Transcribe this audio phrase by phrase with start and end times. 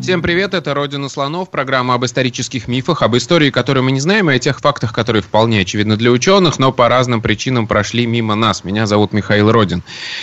[0.00, 4.30] Всем привет, это «Родина слонов», программа об исторических мифах, об истории, которую мы не знаем,
[4.30, 8.34] и о тех фактах, которые вполне очевидны для ученых, но по разным причинам прошли мимо
[8.34, 8.64] нас.
[8.64, 9.82] Меня зовут Михаил Родин.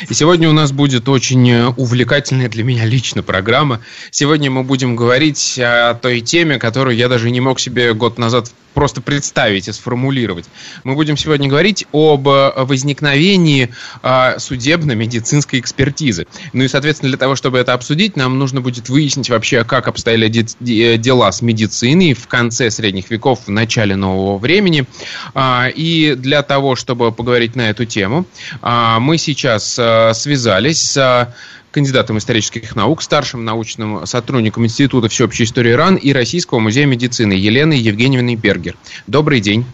[0.10, 3.80] И сегодня у нас будет очень увлекательная для меня лично программа.
[4.10, 8.52] Сегодня мы будем говорить о той теме, которую я даже не мог себе год назад
[8.78, 10.46] просто представить и сформулировать.
[10.84, 13.70] Мы будем сегодня говорить об возникновении
[14.04, 16.28] а, судебно-медицинской экспертизы.
[16.54, 20.28] Ну и, соответственно, для того, чтобы это обсудить, нам нужно будет выяснить вообще, как обстояли
[20.30, 24.86] дела с медициной в конце средних веков, в начале нового времени.
[25.34, 28.26] А, и для того, чтобы поговорить на эту тему,
[28.62, 31.34] а, мы сейчас связались с
[31.72, 37.78] кандидатом исторических наук, старшим научным сотрудником Института всеобщей истории РАН и Российского музея медицины Еленой
[37.78, 38.76] Евгеньевной Бергер.
[39.06, 39.66] Добрый день.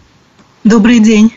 [0.64, 1.32] Добрый день.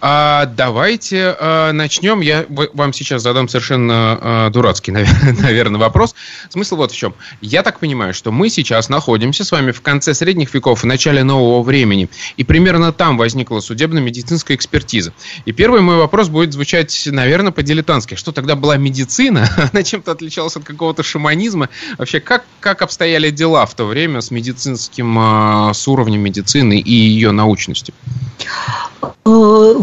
[0.00, 2.20] А, давайте а, начнем.
[2.20, 4.92] Я вам сейчас задам совершенно а, дурацкий,
[5.42, 6.14] наверное, вопрос.
[6.50, 7.14] Смысл вот в чем.
[7.40, 11.24] Я так понимаю, что мы сейчас находимся с вами в конце средних веков и начале
[11.24, 12.08] нового времени.
[12.36, 15.12] И примерно там возникла судебно-медицинская экспертиза.
[15.46, 18.14] И первый мой вопрос будет звучать, наверное, по-дилетантски.
[18.14, 19.48] Что тогда была медицина?
[19.72, 21.70] Она чем-то отличалась от какого-то шаманизма?
[21.96, 26.92] Вообще, как, как обстояли дела в то время с медицинским, а, с уровнем медицины и
[26.92, 27.94] ее научностью?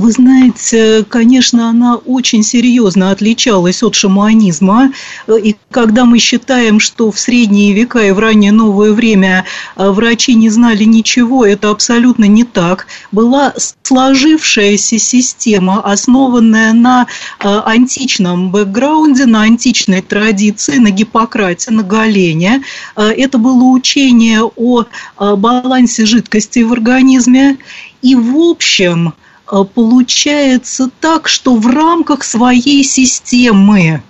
[0.05, 4.91] Вы знаете, конечно, она очень серьезно отличалась от шаманизма.
[5.27, 10.35] И когда мы считаем, что в средние века и в раннее новое время э, врачи
[10.35, 12.85] не знали ничего, это абсолютно не так.
[13.11, 17.07] Была сложившаяся система, основанная на
[17.39, 22.61] э, античном бэкграунде, на античной традиции, на Гиппократе, на Галене.
[22.95, 24.85] Это было учение о
[25.17, 27.57] балансе жидкости в организме.
[28.03, 34.01] И, в общем, получается так, что в рамках своей системы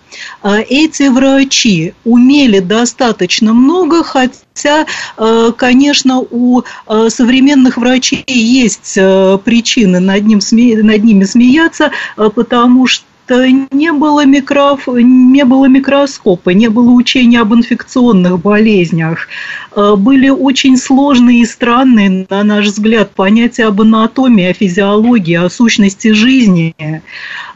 [0.43, 4.85] э, эти врачи умели достаточно много, хотя,
[5.17, 6.63] э, конечно, у
[7.09, 10.39] современных врачей есть причины над, ним,
[10.83, 14.87] над ними смеяться, потому что не было, микроф...
[14.87, 19.27] не было микроскопа, не было учения об инфекционных болезнях.
[19.75, 25.49] Э, были очень сложные и странные, на наш взгляд, понятия об анатомии, о физиологии, о
[25.49, 26.75] сущности жизни.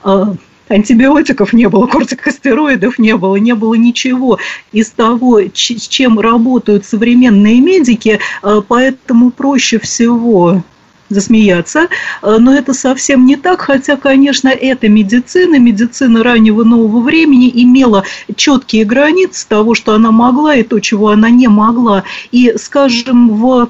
[0.03, 0.25] Э,
[0.69, 4.39] антибиотиков не было, кортикостероидов не было, не было ничего
[4.71, 10.63] из того, с чем работают современные медики, э, поэтому проще всего
[11.09, 11.87] засмеяться,
[12.21, 18.03] э, но это совсем не так, хотя, конечно, это медицина, медицина раннего нового времени имела
[18.35, 22.03] четкие границы того, что она могла и то, чего она не могла.
[22.31, 23.69] И, скажем, в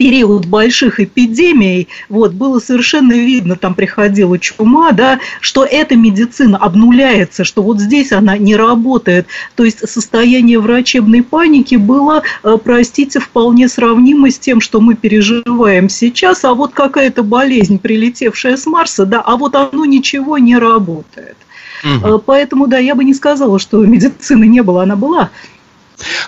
[0.00, 7.44] период больших эпидемий, вот, было совершенно видно, там приходила чума, да, что эта медицина обнуляется,
[7.44, 9.26] что вот здесь она не работает.
[9.56, 15.90] То есть состояние врачебной паники было, э, простите, вполне сравнимо с тем, что мы переживаем
[15.90, 21.36] сейчас, а вот какая-то болезнь, прилетевшая с Марса, да, а вот оно ничего не работает.
[21.84, 22.20] Угу.
[22.20, 25.28] Поэтому, да, я бы не сказала, что медицины не было, она была.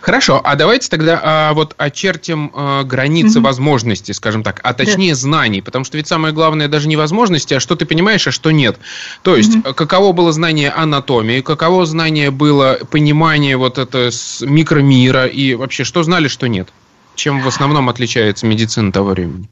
[0.00, 3.46] Хорошо, а давайте тогда а, вот очертим а, границы угу.
[3.46, 5.16] возможностей, скажем так, а точнее да.
[5.16, 8.50] знаний, потому что ведь самое главное даже не возможности, а что ты понимаешь, а что
[8.50, 8.78] нет.
[9.22, 9.74] То есть, угу.
[9.74, 16.28] каково было знание анатомии, каково знание было понимание вот это микромира и вообще, что знали,
[16.28, 16.68] что нет?
[17.14, 19.48] Чем в основном отличается медицина того времени?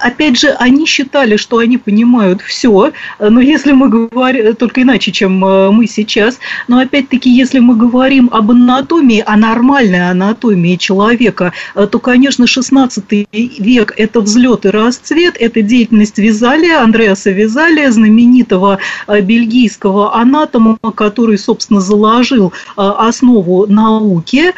[0.00, 5.12] Э, опять же, они считали, что они понимают все, но если мы говорим, только иначе,
[5.12, 11.52] чем э, мы сейчас, но опять-таки, если мы говорим об анатомии, о нормальной анатомии человека,
[11.74, 18.78] э, то, конечно, 16 век– это взлет и расцвет, это деятельность Визалия, Андреаса Визалия, знаменитого
[19.06, 24.52] э, бельгийского анатома, который, собственно, заложил основу науки,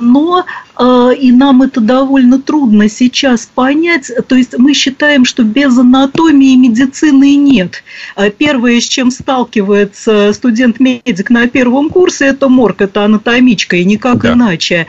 [0.00, 0.44] но
[0.78, 7.36] и нам это довольно трудно сейчас понять, то есть мы считаем, что без анатомии медицины
[7.36, 7.82] нет.
[8.14, 14.22] А первое, с чем сталкивается студент-медик на первом курсе, это морг, это анатомичка, и никак
[14.22, 14.34] да.
[14.34, 14.86] иначе.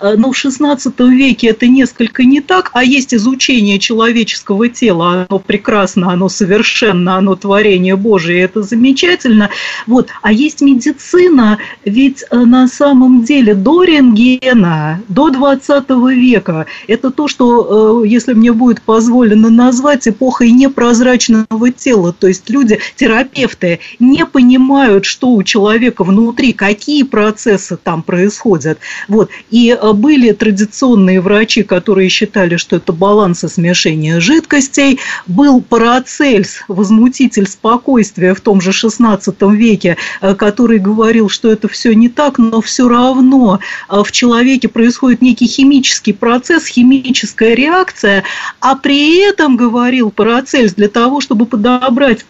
[0.00, 0.80] А, но в XVI
[1.10, 7.36] веке это несколько не так, а есть изучение человеческого тела, оно прекрасно, оно совершенно, оно
[7.36, 9.50] творение Божие, это замечательно.
[9.86, 10.08] Вот.
[10.22, 16.66] А есть медицина, ведь э, на самом деле до рентгена, до до 20 века.
[16.86, 22.12] Это то, что, э, если мне будет позволено назвать, эпохой непрозрачного тела.
[22.12, 28.78] То есть люди, терапевты, не понимают, что у человека внутри, какие процессы там происходят.
[29.08, 29.30] Вот.
[29.50, 34.98] И э, были традиционные врачи, которые считали, что это баланс и смешение жидкостей.
[35.26, 41.94] Был Парацельс, возмутитель спокойствия в том же XVI веке, э, который говорил, что это все
[41.94, 48.24] не так, но все равно в человеке происходит некий химический процесс, химическая реакция,
[48.60, 52.24] а при этом, говорил Парацельс, для того, чтобы подобрать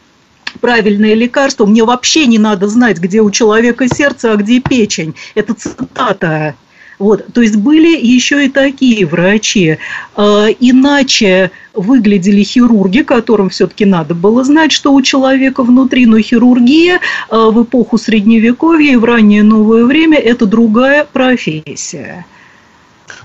[0.60, 5.14] правильное лекарство, мне вообще не надо знать, где у человека сердце, а где печень.
[5.34, 6.54] Это цитата.
[6.98, 9.78] Вот, то есть были еще и такие врачи.
[10.16, 17.00] А, иначе выглядели хирурги, которым все-таки надо было знать, что у человека внутри, но хирургия
[17.28, 22.26] а, в эпоху Средневековья и в раннее новое время– это другая профессия.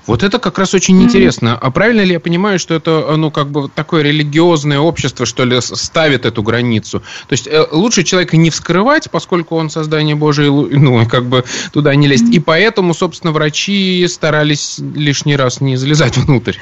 [0.05, 1.03] Вот это как раз очень mm-hmm.
[1.03, 1.57] интересно.
[1.57, 5.59] А правильно ли я понимаю, что это, ну, как бы такое религиозное общество, что ли,
[5.61, 6.99] ставит эту границу?
[7.27, 11.95] То есть э, лучше человека не вскрывать, поскольку он создание Божие, ну, как бы туда
[11.95, 12.25] не лезть.
[12.25, 12.35] Mm-hmm.
[12.35, 16.57] И поэтому, собственно, врачи старались лишний раз не залезать внутрь.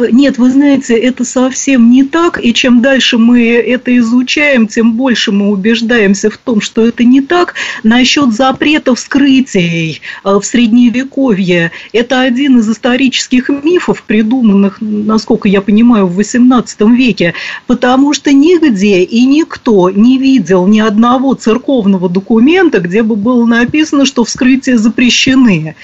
[0.00, 5.32] Нет, вы знаете, это совсем не так, и чем дальше мы это изучаем, тем больше
[5.32, 7.54] мы убеждаемся в том, что это не так.
[7.82, 16.06] Насчет запрета вскрытий э, в Средневековье, это один из исторических мифов, придуманных, насколько я понимаю,
[16.06, 17.34] в XVIII веке,
[17.66, 24.06] потому что нигде и никто не видел ни одного церковного документа, где бы было написано,
[24.06, 25.74] что вскрытия запрещены.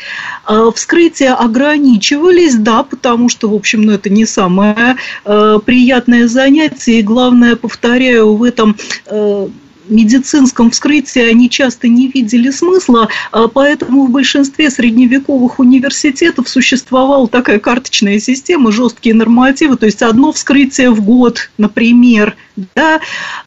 [0.44, 7.00] А вскрытия ограничивались, да, потому что, в общем, ну, не самое э, приятное занятие.
[7.00, 9.48] И главное, повторяю, в этом э,
[9.88, 17.58] медицинском вскрытии они часто не видели смысла, а поэтому в большинстве средневековых университетов существовала такая
[17.58, 22.36] карточная система, жесткие нормативы, то есть одно вскрытие в год, например.
[22.74, 23.00] Да?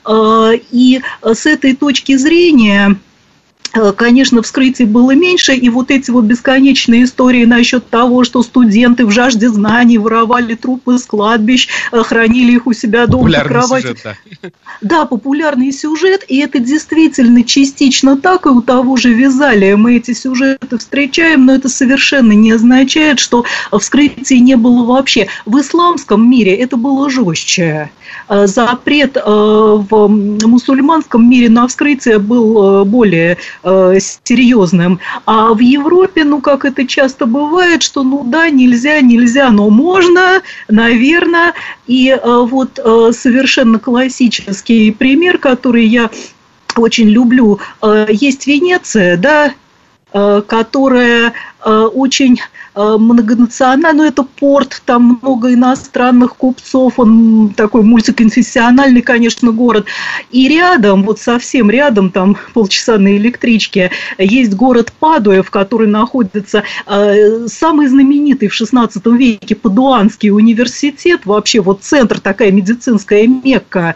[0.05, 2.97] Э, и с этой точки зрения
[3.95, 9.11] конечно, вскрытий было меньше, и вот эти вот бесконечные истории насчет того, что студенты в
[9.11, 13.81] жажде знаний воровали трупы с кладбищ, э, хранили их у себя дома на кровати.
[13.83, 14.49] Сюжет, да.
[14.81, 20.13] да, популярный сюжет, и это действительно частично так, и у того же Вязалия мы эти
[20.13, 25.27] сюжеты встречаем, но это совершенно не означает, что вскрытий не было вообще.
[25.45, 27.91] В исламском мире это было жестче.
[28.29, 34.99] Э, запрет в мусульманском мире на вскрытие был более э, серьезным.
[35.25, 40.41] А в Европе, ну, как это часто бывает, что, ну, да, нельзя, нельзя, но можно,
[40.67, 41.53] наверное.
[41.85, 46.09] И э, вот э, совершенно классический пример, который я
[46.75, 47.59] очень люблю,
[48.07, 49.53] есть Венеция, да,
[50.11, 51.33] которая
[51.69, 52.39] очень
[52.79, 59.87] Э, многонациональный, но это порт, там много иностранных купцов, он такой мультиконфессиональный, конечно, город.
[60.29, 67.47] И рядом, вот совсем рядом, там полчаса на электричке, есть город Падуев, который находится э,
[67.47, 73.95] самый знаменитый в 16 веке Падуанский университет, вообще вот центр, такая медицинская мекка.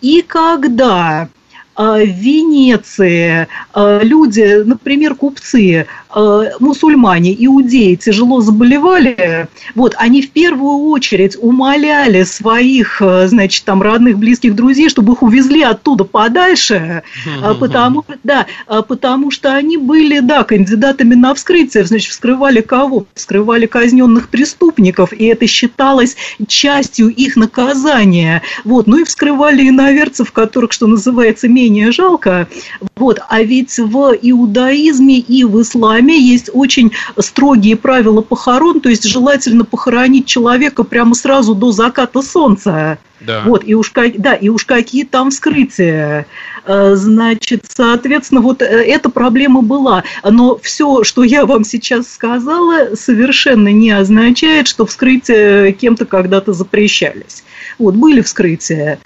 [0.00, 1.28] И когда
[1.76, 11.36] в Венеции люди, например, купцы, Э, мусульмане, иудеи тяжело заболевали, вот, они в первую очередь
[11.40, 18.04] умоляли своих, э, значит, там, родных, близких друзей, чтобы их увезли оттуда подальше, э, потому,
[18.24, 23.06] да, потому что они были, да, кандидатами на вскрытие, значит, вскрывали кого?
[23.14, 26.16] Вскрывали казненных преступников, и это считалось
[26.48, 32.48] частью их наказания, вот, ну и вскрывали иноверцев, которых, что называется, менее жалко,
[32.96, 38.88] вот, а ведь в иудаизме и в исламе исламе есть очень строгие правила похорон, то
[38.88, 42.98] есть желательно похоронить человека прямо сразу до заката солнца.
[43.20, 43.42] Да.
[43.44, 46.26] Вот, и уж, да, и уж какие там вскрытия.
[46.64, 50.04] Э, значит, соответственно, вот э, эта проблема была.
[50.24, 57.44] Но все, что я вам сейчас сказала, совершенно не означает, что вскрытия кем-то когда-то запрещались.
[57.78, 58.98] Вот, были вскрытия.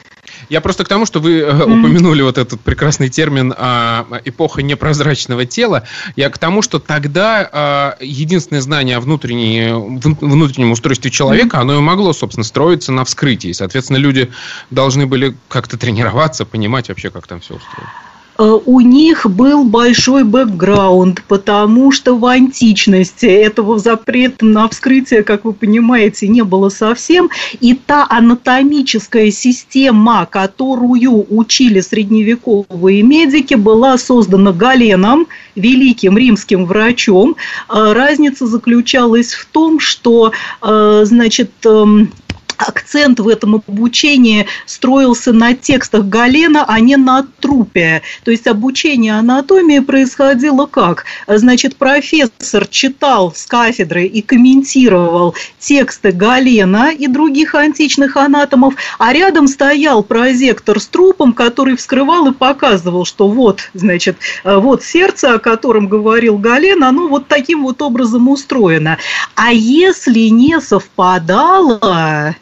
[0.48, 1.62] Я просто к тому, что вы mm-hmm.
[1.62, 5.84] упомянули вот этот прекрасный термин а, эпоха непрозрачного тела.
[6.16, 11.60] Я к тому, что тогда а, единственное знание о внутренней, внутреннем устройстве человека, mm-hmm.
[11.60, 13.52] оно и могло, собственно, строиться на вскрытии.
[13.52, 14.30] Соответственно, люди
[14.70, 17.90] должны были как-то тренироваться, понимать вообще, как там все устроено.
[18.36, 25.44] Э, у них был большой бэкграунд, потому что в античности этого запрета на вскрытие, как
[25.44, 27.30] вы понимаете, не было совсем.
[27.60, 37.36] И та анатомическая система, которую учили средневековые медики, была создана Галеном, великим римским врачом.
[37.68, 42.10] Э, разница заключалась в том, что, э, значит, эм,
[42.58, 48.02] акцент в этом обучении строился на текстах Галена, а не на трупе.
[48.24, 51.04] То есть обучение анатомии происходило как?
[51.26, 59.48] Значит, профессор читал с кафедры и комментировал тексты Галена и других античных анатомов, а рядом
[59.48, 65.88] стоял прозектор с трупом, который вскрывал и показывал, что вот, значит, вот сердце, о котором
[65.88, 68.98] говорил Гален, оно вот таким вот образом устроено.
[69.34, 72.34] А если не совпадало,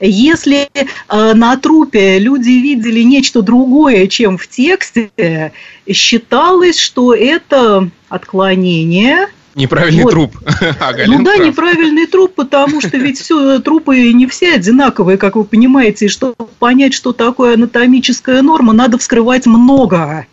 [0.00, 0.86] если э,
[1.34, 5.52] на трупе люди видели нечто другое, чем в тексте,
[5.86, 9.28] считалось, что это отклонение
[9.58, 10.10] Неправильный вот.
[10.10, 10.36] труп.
[10.80, 11.46] А, ну да, прав.
[11.46, 16.06] неправильный труп, потому что ведь все трупы не все одинаковые, как вы понимаете.
[16.06, 20.26] И чтобы понять, что такое анатомическая норма, надо вскрывать много.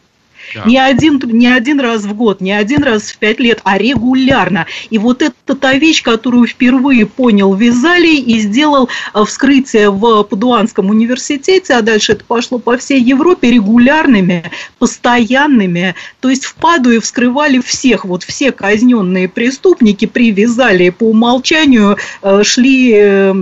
[0.55, 0.63] Да.
[0.65, 4.65] Не, один, не один раз в год, не один раз в пять лет, а регулярно.
[4.89, 10.89] И вот это та вещь, которую впервые понял Визалий и сделал э, вскрытие в Падуанском
[10.89, 15.95] университете, а дальше это пошло по всей Европе регулярными, постоянными.
[16.21, 22.43] То есть в Падуе вскрывали всех, вот все казненные преступники при Визалии по умолчанию э,
[22.43, 23.33] шли э,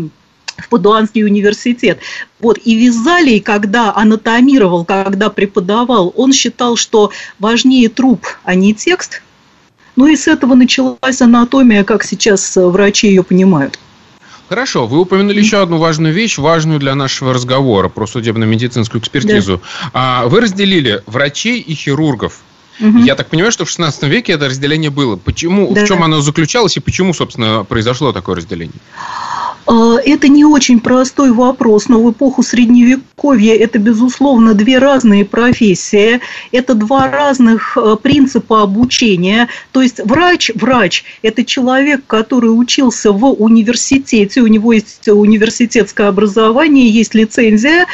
[0.57, 2.00] в Падуанский университет.
[2.39, 9.22] Вот, и Визалий, когда анатомировал, когда преподавал, он считал, что важнее труп, а не текст.
[9.95, 13.79] Ну и с этого началась анатомия, как сейчас врачи ее понимают.
[14.50, 19.62] Хорошо, вы упомянули еще одну важную вещь, важную для нашего разговора про судебно-медицинскую экспертизу.
[19.93, 20.24] Да.
[20.25, 22.39] Вы разделили врачей и хирургов.
[22.79, 22.99] Угу.
[22.99, 25.15] Я так понимаю, что в 16 веке это разделение было.
[25.15, 25.83] Почему, да.
[25.83, 28.79] в чем оно заключалось и почему, собственно, произошло такое разделение?
[29.65, 36.19] А, это не очень простой вопрос, но в эпоху Средневековья это, безусловно, две разные профессии,
[36.51, 39.47] это два разных э, принципа обучения.
[39.71, 46.89] То есть врач, врач– это человек, который учился в университете, у него есть университетское образование,
[46.89, 47.85] есть лицензия,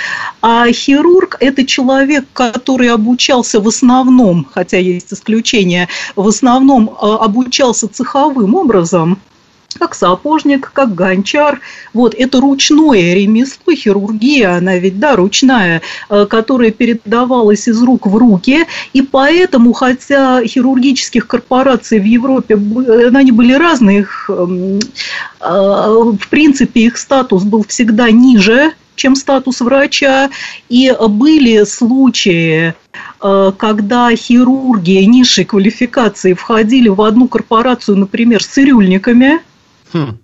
[0.41, 7.87] а хирург– это человек, который обучался в основном, хотя есть исключения, в основном э, обучался
[7.87, 9.19] цеховым образом,
[9.77, 11.61] как сапожник, как гончар.
[11.93, 18.15] Вот, это ручное ремесло, хирургия, она ведь, да, ручная, э, которая передавалась из рук в
[18.15, 24.79] руки, и поэтому, хотя хирургических корпораций в Европе, они были разные, эм, э,
[25.41, 30.29] в принципе, их статус был всегда ниже, чем статус врача,
[30.67, 32.73] и были случаи,
[33.21, 39.39] э, когда хирурги низшей квалификации входили в одну корпорацию, например, с цирюльниками,
[39.91, 40.17] Hmm.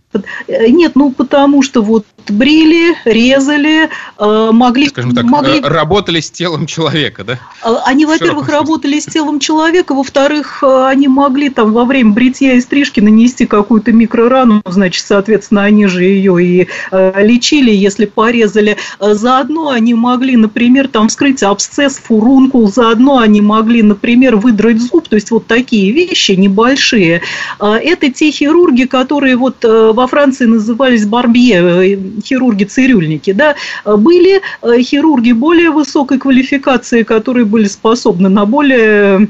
[0.47, 4.87] Э, нет, ну потому что вот брили, резали, э, могли...
[4.89, 5.59] Скажем так, могли...
[5.59, 7.39] Э, работали с телом человека, да?
[7.85, 12.99] Они, во-первых, работали с телом человека, во-вторых, они могли там во время бритья и стрижки
[12.99, 18.77] нанести какую-то микрорану, значит, соответственно, они же ее и лечили, если порезали.
[18.99, 25.15] Заодно они могли, например, там вскрыть абсцесс, фурункул, заодно они могли, например, выдрать зуб, то
[25.15, 27.21] есть вот такие вещи небольшие.
[27.59, 33.55] Это те хирурги, которые вот во Франции назывались барбье, э, хирурги-цирюльники, да,
[33.85, 39.29] были э, хирурги более высокой квалификации, которые были способны на более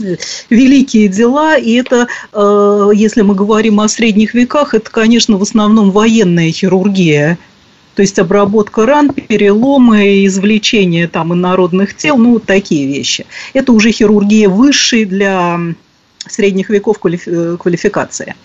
[0.00, 0.16] э,
[0.50, 2.06] великие дела, и это,
[2.94, 7.38] если мы говорим о средних веках, это, конечно, в основном военная хирургия,
[7.96, 13.26] то есть обработка ран, переломы, извлечение там инородных тел, ну, вот такие вещи.
[13.52, 15.58] Это уже хирургия высшей для
[16.26, 18.36] средних веков квалификации.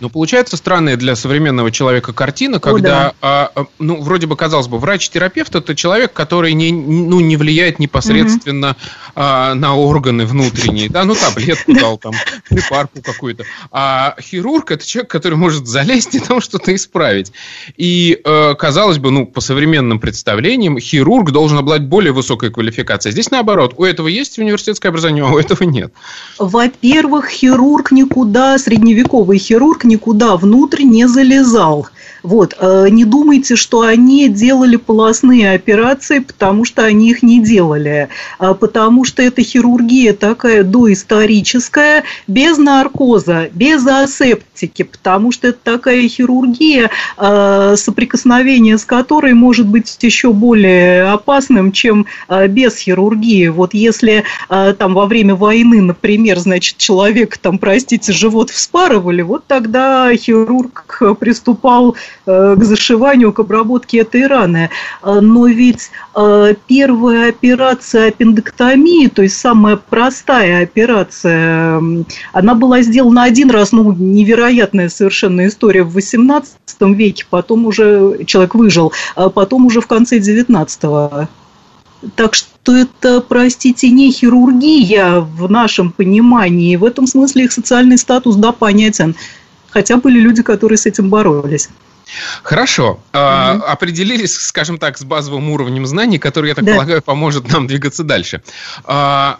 [0.00, 3.14] Но получается странная для современного человека картина, когда, О, да.
[3.22, 7.78] а, а ну, вроде бы, казалось бы, врач-терапевт– это человек, который не, ну, не влияет
[7.78, 8.76] непосредственно угу.
[9.14, 10.88] а, на органы внутренние.
[10.88, 12.12] Да, ну, таблетку дал, там,
[12.48, 13.44] припарку какую-то.
[13.70, 17.32] А хирург– это человек, который может залезть и там что-то исправить.
[17.76, 23.12] И, э, казалось бы, ну, по современным представлениям, хирург должен обладать более высокой квалификацией.
[23.12, 23.74] Здесь наоборот.
[23.76, 25.92] У этого есть университетское образование, а у этого нет.
[26.38, 31.88] Во-первых, хирург никуда, средневековый хирург никуда внутрь не залезал.
[32.24, 32.56] Вот.
[32.60, 38.08] Не думайте, что они делали полостные операции, потому что они их не делали.
[38.38, 46.90] Потому что это хирургия такая доисторическая, без наркоза, без асептики, потому что это такая хирургия,
[47.76, 52.06] соприкосновение с которой может быть еще более опасным, чем
[52.48, 53.48] без хирургии.
[53.48, 60.10] Вот если там во время войны, например, значит, человек там, простите, живот вспарывали, вот тогда
[60.16, 64.70] хирург приступал э, к зашиванию, к обработке этой раны.
[65.02, 71.82] Э, но ведь э, первая операция аппендэктомии, то есть самая простая операция,
[72.32, 78.54] она была сделана один раз, ну, невероятная совершенно история в 18 веке, потом уже человек
[78.54, 81.28] выжил, а потом уже в конце 19
[82.16, 86.76] так что это, простите, не хирургия в нашем понимании.
[86.76, 89.14] В этом смысле их социальный статус, да, понятен.
[89.70, 91.68] Хотя были люди, которые с этим боролись.
[92.42, 92.90] Хорошо.
[92.92, 93.00] Угу.
[93.12, 96.72] А, определились, скажем так, с базовым уровнем знаний, который, я так да.
[96.72, 98.42] полагаю, поможет нам двигаться дальше.
[98.84, 99.38] А,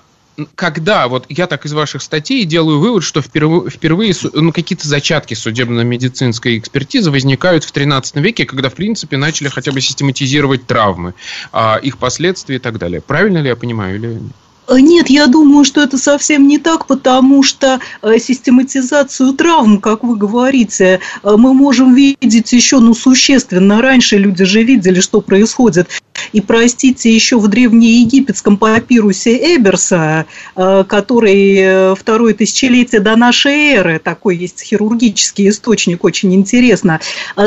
[0.54, 5.34] когда, вот я так из ваших статей делаю вывод, что впервые, впервые ну, какие-то зачатки
[5.34, 11.14] судебно-медицинской экспертизы возникают в 13 веке, когда, в принципе, начали хотя бы систематизировать травмы,
[11.52, 13.00] а, их последствия и так далее.
[13.00, 17.42] Правильно ли я понимаю или Э, нет, я думаю, что это совсем не так, потому
[17.42, 24.16] что э, систематизацию травм, как вы говорите, э, мы можем видеть еще, ну, существенно раньше
[24.16, 25.88] люди же видели, что происходит.
[26.32, 34.62] И, простите, еще в древнеегипетском папирусе Эберса, который второе тысячелетие до нашей эры, такой есть
[34.62, 37.00] хирургический источник, очень интересно,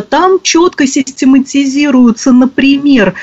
[0.09, 3.15] там четко систематизируются, например,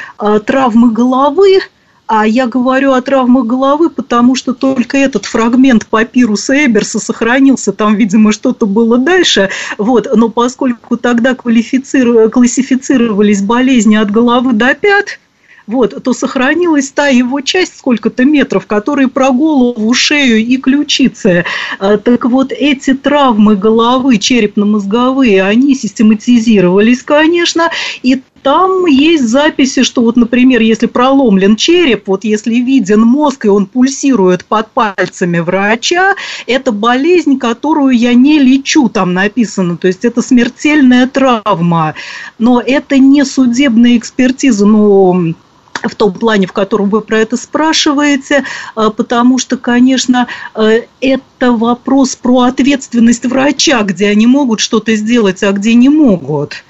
[0.45, 1.61] травмы головы,
[2.07, 7.97] а я говорю о травмах головы, потому что только этот фрагмент папируса Эберса сохранился, там,
[7.97, 9.51] видимо, что-то было дальше.
[9.79, 10.09] Вот.
[10.15, 15.19] Но поскольку тогда классифицировались болезни от головы до пят,
[15.67, 21.45] вот, то сохранилась та его часть, сколько-то метров, которые про голову, шею и ключицы.
[21.79, 27.71] А, так вот, эти травмы головы, черепно-мозговые, они систематизировались, конечно,
[28.03, 33.49] и там есть записи, что вот, например, если проломлен череп, вот если виден мозг и
[33.49, 36.15] он пульсирует под пальцами врача,
[36.47, 41.95] это болезнь, которую я не лечу, там написано, то есть это смертельная травма.
[42.39, 45.35] Но это не судебная экспертиза, ну,
[45.83, 51.53] в том плане, в котором вы про это спрашиваете, а, потому что, конечно, э, это
[51.53, 56.63] вопрос про ответственность врача, где они могут что-то сделать, а где не могут.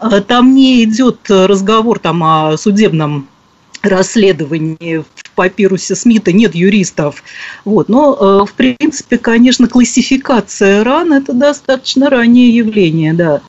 [0.00, 3.28] А, там не идет разговор там, о судебном
[3.82, 7.22] расследовании в папирусе Смита нет юристов.
[7.64, 7.88] Вот.
[7.88, 13.40] Но, э, в принципе, конечно, классификация ран– это достаточно раннее явление, да.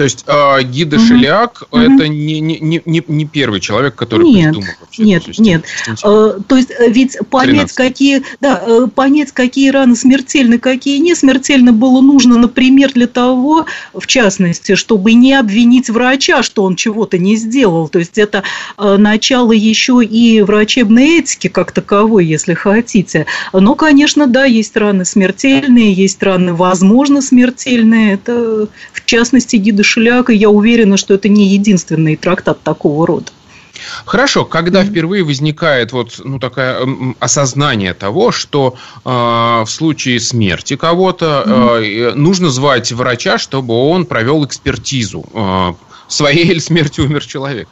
[0.00, 1.04] То есть э, Гида угу.
[1.04, 1.78] Шеляк угу.
[1.78, 5.64] это не, не, не, не первый человек, который нет, придумал вообще Нет, нет.
[6.02, 11.14] Э, то есть э, ведь понять, какие, да, э, понять, какие раны смертельны, какие не
[11.14, 17.18] смертельны, было нужно, например, для того, в частности, чтобы не обвинить врача, что он чего-то
[17.18, 17.90] не сделал.
[17.90, 18.42] То есть это
[18.78, 23.26] э, начало еще и врачебной этики как таковой, если хотите.
[23.52, 28.14] Но, конечно, да, есть раны смертельные, есть раны, возможно, смертельные.
[28.14, 33.32] Это, в частности, Гида Шеляк, и я уверена, что это не единственный трактат такого рода.
[34.04, 36.86] Хорошо, когда впервые возникает вот ну такое
[37.18, 44.44] осознание того, что э, в случае смерти кого-то э, нужно звать врача, чтобы он провел
[44.44, 45.72] экспертизу э,
[46.08, 47.68] своей или смерти умер человек.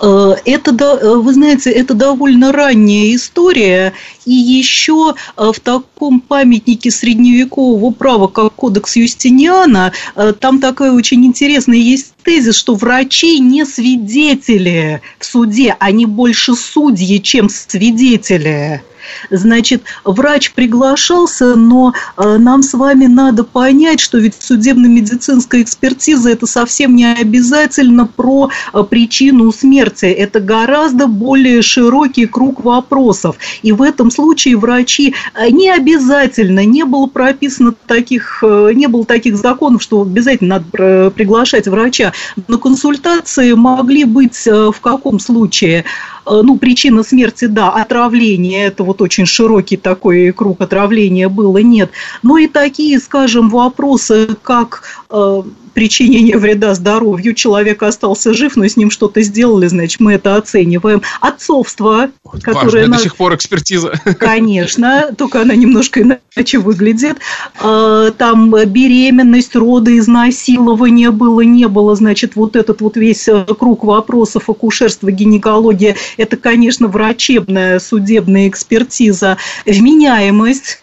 [0.00, 3.92] Э, это, э, вы знаете, это довольно ранняя история,
[4.24, 9.92] и еще э, в таком памятнике средневекового права, как Кодекс Юстиниана,
[10.40, 17.22] там такая очень интересная есть тезис, что врачи не свидетели в суде, они больше судьи,
[17.22, 18.82] чем свидетели.
[19.30, 26.46] Значит, врач приглашался, но э, нам с вами надо понять, что ведь судебно-медицинская экспертиза– это
[26.46, 30.06] совсем не обязательно про э, причину смерти.
[30.06, 33.36] Это гораздо более широкий круг вопросов.
[33.62, 39.36] И в этом случае врачи э, не обязательно, не было прописано таких, не было таких
[39.36, 42.12] законов, что обязательно надо приглашать врача.
[42.48, 45.84] Но консультации могли быть в каком случае?
[46.30, 51.90] Э, ну, причина смерти, да, отравление, это вот очень широкий такой круг отравления было, нет.
[52.22, 57.34] Но и такие, скажем, вопросы, как э, причинения вреда здоровью.
[57.34, 61.02] Человек остался жив, но с ним что-то сделали, значит, мы это оцениваем.
[61.20, 62.82] Отцовство, вот которое...
[62.82, 63.92] Важно, до сих пор экспертиза.
[64.18, 67.18] Конечно, только она немножко иначе выглядит.
[67.60, 71.94] А, там беременность, роды, изнасилование было, не было.
[71.96, 79.36] Значит, вот этот вот весь э, круг вопросов акушерства, гинекология, это, конечно, врачебная судебная экспертиза.
[79.66, 80.79] Вменяемость,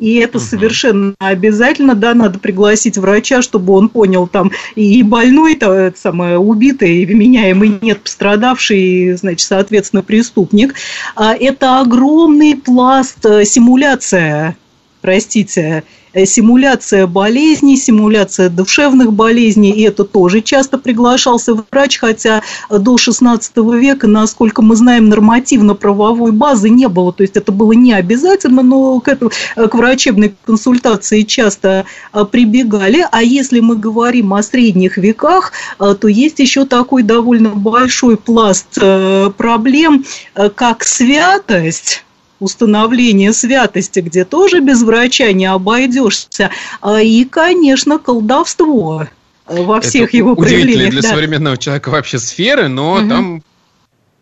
[0.00, 0.44] и это угу.
[0.44, 6.38] совершенно обязательно, да, надо пригласить врача, чтобы он понял там и больной, то, это самое,
[6.38, 10.74] убитый, и вменяемый нет, пострадавший, значит, соответственно, преступник.
[11.14, 14.56] А это огромный пласт э, симуляция,
[15.00, 22.96] простите, Э, симуляция болезней, симуляция душевных болезней, и это тоже часто приглашался врач, хотя до
[22.96, 23.40] XVI
[23.78, 28.98] века, насколько мы знаем, нормативно-правовой базы не было, то есть это было не обязательно, но
[29.00, 34.96] к, этому, э, к врачебной консультации часто э, прибегали, а если мы говорим о средних
[34.96, 38.78] веках, то есть еще такой довольно большой пласт
[39.36, 40.04] проблем,
[40.54, 42.04] как святость,
[42.40, 46.50] установление святости, где тоже без врача не обойдешься.
[46.80, 49.06] А, и, конечно, колдовство
[49.46, 50.90] во всех Это его проявлениях.
[50.90, 51.08] для да.
[51.08, 53.08] современного человека вообще сферы, но угу.
[53.08, 53.42] там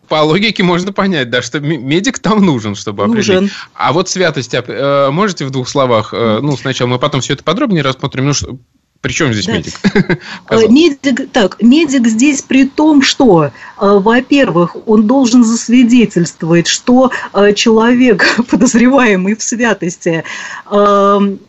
[0.08, 3.36] по логике можно понять, да, что медик там нужен, чтобы нужен.
[3.36, 3.52] определить.
[3.74, 7.34] А вот святость, а, э, можете в двух словах, э, ну, сначала мы потом все
[7.34, 8.58] это подробнее рассмотрим, ну,
[9.00, 9.52] причем здесь да.
[9.52, 9.74] медик?
[10.50, 11.30] Э, медик?
[11.32, 19.36] Так, медик здесь при том, что, э, во-первых, он должен засвидетельствовать, что э, человек, подозреваемый
[19.36, 20.24] в святости,
[20.70, 21.40] он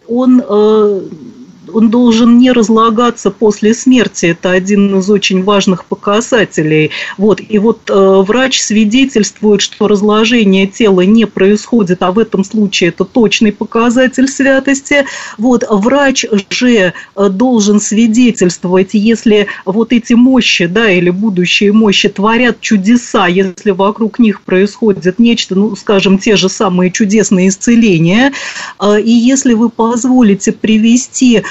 [1.73, 4.27] он должен не разлагаться после смерти.
[4.27, 6.91] Это один из очень важных показателей.
[7.17, 7.41] Вот.
[7.47, 13.05] И вот э, врач свидетельствует, что разложение тела не происходит, а в этом случае это
[13.05, 15.05] точный показатель святости.
[15.37, 15.63] Вот.
[15.69, 23.27] Врач же э, должен свидетельствовать, если вот эти мощи, да, или будущие мощи творят чудеса,
[23.27, 28.33] если вокруг них происходит нечто, ну, скажем, те же самые чудесные исцеления.
[28.79, 31.43] Э, и если вы позволите привести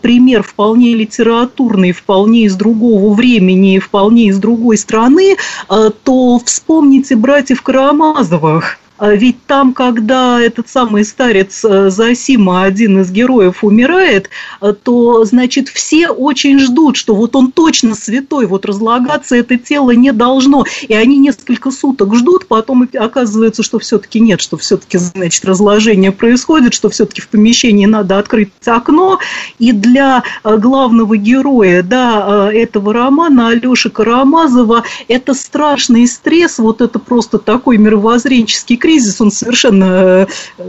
[0.00, 5.36] пример вполне литературный, вполне из другого времени, вполне из другой страны,
[5.68, 13.00] э, то вспомните братьев Карамазовых– а ведь там, когда этот самый старец э, Засима, один
[13.00, 14.30] из героев, умирает,
[14.60, 19.90] э, то, значит, все очень ждут, что вот он точно святой, вот разлагаться это тело
[19.90, 20.64] не должно.
[20.88, 26.72] И они несколько суток ждут, потом оказывается, что все-таки нет, что все-таки, значит, разложение происходит,
[26.72, 29.18] что все-таки в помещении надо открыть окно.
[29.58, 36.98] И для э, главного героя, да, этого романа, Алеши Карамазова, это страшный стресс, вот это
[36.98, 40.66] просто такой мировоззренческий кризис, он совершенно э,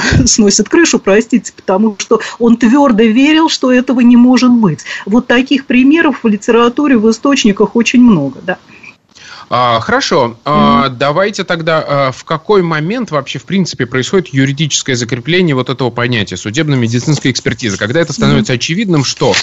[0.24, 4.80] сносит крышу, простите, потому что он твердо верил, что этого не может быть.
[5.04, 8.56] Вот таких примеров в литературе, в источниках очень много, да.
[9.50, 10.90] А, хорошо, mm-hmm.
[10.98, 16.36] давайте тогда а, в какой момент вообще в принципе происходит юридическое закрепление вот этого понятия
[16.36, 18.56] судебно-медицинской экспертизы, когда это становится mm-hmm.
[18.56, 19.34] очевидным, что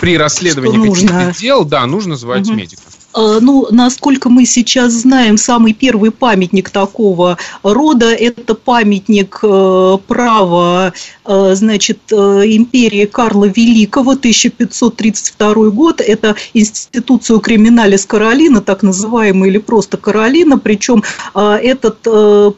[0.00, 2.54] при расследовании каких-то дел, да, нужно звать mm-hmm.
[2.54, 2.82] медика.
[3.14, 10.92] Э, ну, насколько мы сейчас знаем, самый первый памятник такого рода– это памятник э, права,
[11.24, 16.00] э, значит, империи Карла Великого, 1532 год.
[16.00, 20.58] Это институцию криминалис Каролина, так называемая, или просто Каролина.
[20.58, 21.02] Причем
[21.34, 22.06] этот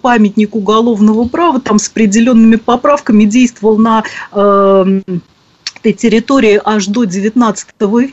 [0.01, 4.05] памятник уголовного права там с определенными поправками действовал на
[5.85, 7.67] этой территории аж до 19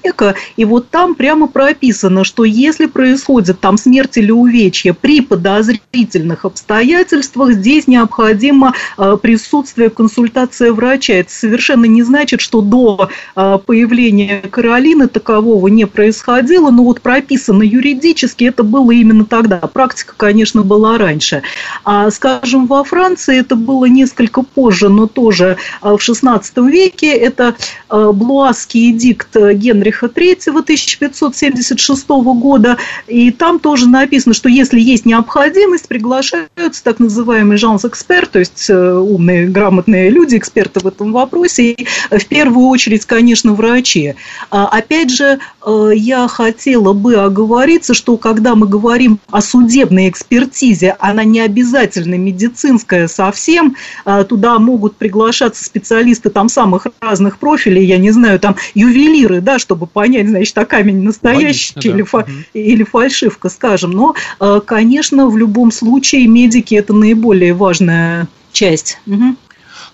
[0.04, 6.44] века, и вот там прямо прописано, что если происходит там смерть или увечье при подозрительных
[6.44, 11.14] обстоятельствах, здесь необходимо э, присутствие, консультация врача.
[11.14, 17.64] Это совершенно не значит, что до э, появления Каролины такового не происходило, но вот прописано
[17.64, 19.58] юридически это было именно тогда.
[19.60, 21.42] Практика, конечно, была раньше.
[21.86, 27.12] А, скажем, во Франции это было несколько позже, но тоже э, в 16 веке.
[27.12, 27.56] Это
[27.90, 36.84] Блуаский эдикт Генриха III 1576 года, и там тоже написано, что если есть необходимость, приглашаются
[36.84, 42.26] так называемые жанс-эксперт, то есть э, умные, грамотные люди, эксперты в этом вопросе, и в
[42.28, 44.16] первую очередь, конечно, врачи.
[44.50, 50.96] А, опять же, э, я хотела бы оговориться, что когда мы говорим о судебной экспертизе,
[51.00, 57.86] она не обязательно медицинская совсем, а, туда могут приглашаться специалисты там самых разных профилей, профилей,
[57.86, 62.06] я не знаю, там ювелиры, да, чтобы понять, значит, а камень настоящий Логично, или, да.
[62.06, 63.92] фа- или фальшивка, скажем.
[63.92, 69.00] Но, э, конечно, в любом случае медики это наиболее важная часть.
[69.06, 69.36] Угу.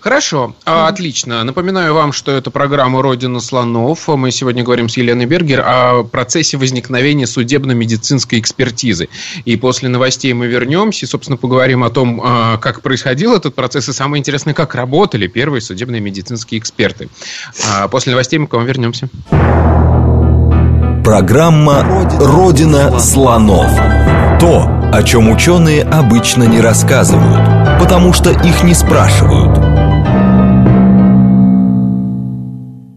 [0.08, 0.88] Хорошо, mm-hmm.
[0.88, 1.44] отлично.
[1.44, 4.08] Напоминаю вам, что это программа «Родина слонов».
[4.08, 9.10] Мы сегодня говорим с Еленой Бергер о процессе возникновения судебно-медицинской экспертизы.
[9.44, 13.90] И после новостей мы вернемся и, собственно, поговорим о том, а, как происходил этот процесс,
[13.90, 17.10] и самое интересное, как работали первые судебные медицинские эксперты.
[17.70, 19.10] А после новостей мы к вам вернемся.
[21.04, 21.84] Программа
[22.18, 23.70] «Родина слонов».
[24.40, 29.58] То, о чем ученые обычно не рассказывают, потому что их не спрашивают–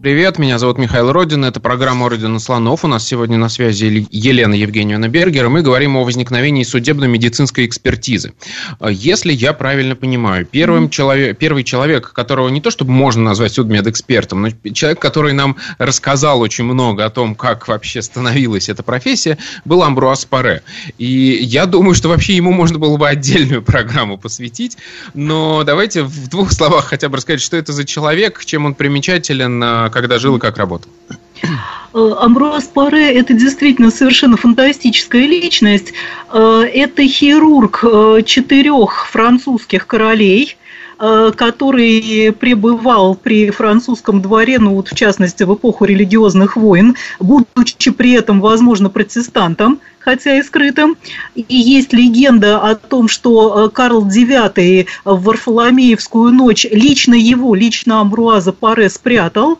[0.02, 2.84] Привет, меня зовут Михаил Родин, это программа «Родина слонов».
[2.84, 8.32] У нас сегодня на связи Елена Евгеньевна Бергер, и мы говорим о возникновении судебно-медицинской экспертизы.
[8.80, 14.42] Если я правильно понимаю, первым человек, первый человек, которого не то чтобы можно назвать судмедэкспертом,
[14.42, 19.84] но человек, который нам рассказал очень много о том, как вообще становилась эта профессия, был
[19.84, 20.64] Амбруаз Паре.
[20.98, 24.78] И я думаю, что вообще ему можно было бы отдельную программу посвятить,
[25.14, 29.62] но давайте в двух словах хотя бы рассказать, что это за человек, чем он примечателен,
[29.92, 30.90] когда жил и как работал?
[31.94, 35.92] Э, Амбруаз Паре– это действительно совершенно фантастическая личность.
[36.32, 40.56] Э, это хирург э, четырех французских королей,
[40.98, 48.12] который пребывал при французском дворе, ну вот в частности в эпоху религиозных войн, будучи при
[48.12, 50.96] этом, возможно, протестантом, хотя и скрытым.
[51.34, 58.52] И есть легенда о том, что Карл IX в Варфоломеевскую ночь лично его, лично Амбруаза
[58.52, 59.58] Паре спрятал.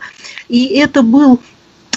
[0.49, 1.41] И это был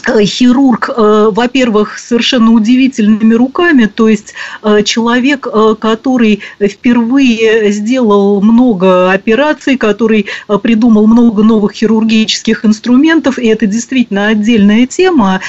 [0.08, 5.48] э, хирург, э, во-первых, совершенно удивительными руками, то есть э, человек,
[5.80, 10.28] который впервые сделал много операций, который
[10.62, 15.42] придумал много новых хирургических инструментов, и это действительно отдельная тема.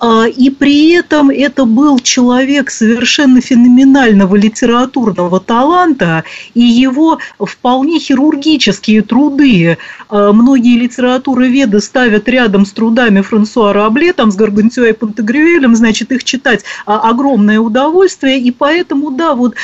[0.00, 9.02] А, и при этом это был человек совершенно феноменального литературного таланта, и его вполне хирургические
[9.02, 9.78] труды,
[10.08, 16.12] а, многие литературоведы ставят рядом с трудами Франсуа Рабле, там с Гаргантюа и Пантагрюэлем, значит,
[16.12, 19.54] их читать а, огромное удовольствие, и поэтому, да, вот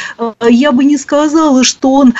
[0.49, 2.14] я бы не сказала, что он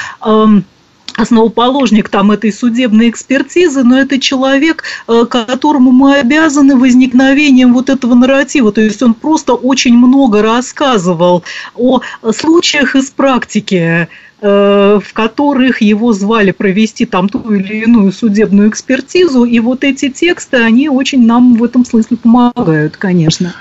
[1.20, 8.14] основоположник там этой судебной экспертизы, но это человек, э, которому мы обязаны возникновением вот этого
[8.14, 8.72] нарратива.
[8.72, 12.00] То есть он просто очень много рассказывал о
[12.33, 14.09] случаях из практики,
[14.40, 20.09] э, в которых его звали провести там ту или иную судебную экспертизу, и вот эти
[20.09, 23.54] тексты, они очень нам в этом смысле помогают, конечно.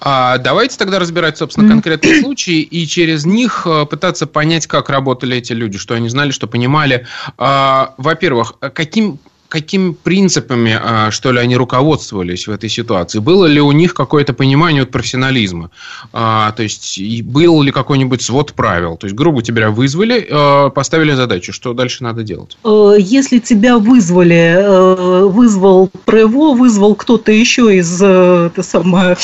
[0.00, 5.36] А давайте тогда разбирать, собственно, конкретные случаи и через них э, пытаться понять, как работали
[5.36, 7.06] эти люди, что они знали, что понимали.
[7.36, 13.18] А, во-первых, каким какими принципами, а, что ли, они руководствовались в этой ситуации?
[13.18, 15.70] Было ли у них какое-то понимание от профессионализма?
[16.12, 18.96] А, то есть, был ли какой-нибудь свод правил?
[18.96, 22.58] То есть, грубо тебя вызвали, а, поставили задачу, что дальше надо делать?
[22.64, 29.16] Э, если тебя вызвали, э, вызвал ПРЭВО, вызвал кто-то еще из, э, это самое,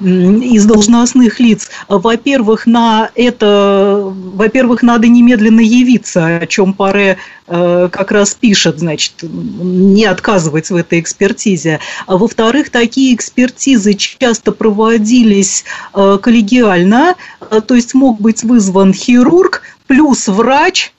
[0.00, 8.34] из должностных лиц, во-первых, на это, во-первых, надо немедленно явиться, о чем Паре как раз
[8.34, 11.80] пишет, значит, не отказывать в этой экспертизе.
[12.06, 19.62] А во-вторых, такие экспертизы часто проводились э, коллегиально, э, то есть мог быть вызван хирург
[19.86, 20.92] плюс врач,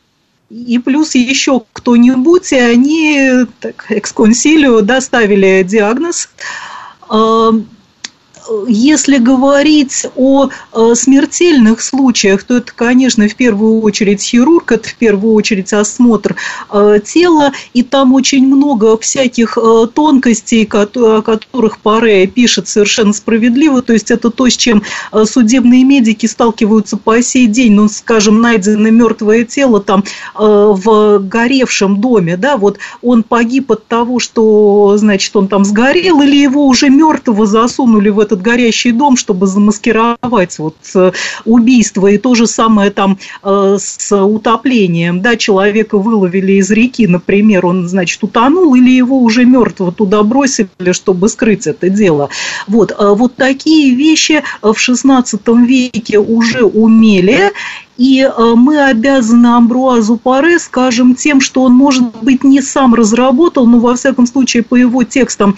[0.50, 6.30] и плюс еще кто-нибудь, и они так, эксконсилио доставили диагноз.
[8.68, 14.96] Если говорить о э, смертельных случаях, то это, конечно, в первую очередь хирург, это в
[14.96, 16.36] первую очередь осмотр
[16.72, 23.82] э, тела, и там очень много всяких э, тонкостей, о которых Паре пишет совершенно справедливо,
[23.82, 24.84] то есть это то, с чем
[25.26, 30.04] судебные медики сталкиваются по сей день, ну, скажем, найдено мертвое тело там
[30.36, 36.38] в горевшем доме, да, вот он погиб от того, что, значит, он там сгорел, или
[36.38, 41.12] его уже мертвого засунули в этот этот горящий дом, чтобы замаскировать вот э,
[41.46, 42.08] убийство.
[42.08, 45.22] И то же самое там э, с утоплением.
[45.22, 50.92] Да, человека выловили из реки, например, он, значит, утонул, или его уже мертвого туда бросили,
[50.92, 52.30] чтобы скрыть это дело.
[52.68, 57.52] Вот, э, вот такие вещи в XVI веке уже умели,
[57.98, 63.80] и мы обязаны Амбруазу Паре, скажем, тем, что он, может быть, не сам разработал, но,
[63.80, 65.58] во всяком случае, по его текстам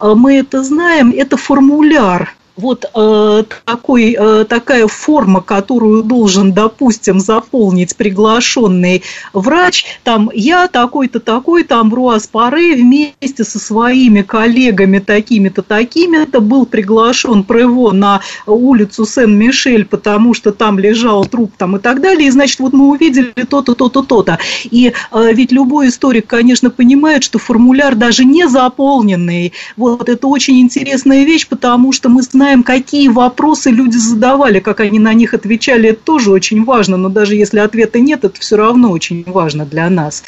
[0.00, 7.96] мы это знаем, это формуляр вот э, такой, э, такая форма, которую должен, допустим, заполнить
[7.96, 16.66] приглашенный врач, там я такой-то, такой-то, Амбруаз Паре вместе со своими коллегами такими-то, такими-то был
[16.66, 22.30] приглашен Прево на улицу Сен-Мишель, потому что там лежал труп там и так далее, и
[22.30, 24.38] значит, вот мы увидели то-то, то-то, то-то.
[24.64, 30.60] И э, ведь любой историк, конечно, понимает, что формуляр даже не заполненный, вот это очень
[30.60, 35.90] интересная вещь, потому что мы знаем, какие вопросы люди задавали, как они на них отвечали,
[35.90, 39.88] это тоже очень важно, но даже если ответа нет, это все равно очень важно для
[39.90, 40.22] нас.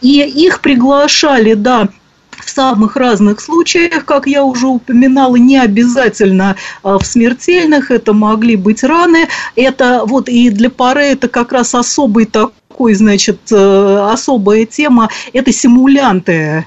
[0.00, 1.88] И их приглашали, да,
[2.30, 8.56] в самых разных случаях, как я уже упоминала, не обязательно а, в смертельных, это могли
[8.56, 9.28] быть раны.
[9.56, 15.52] Это вот и для пары это как раз особый такой, значит, э, особая тема, это
[15.52, 16.66] симулянты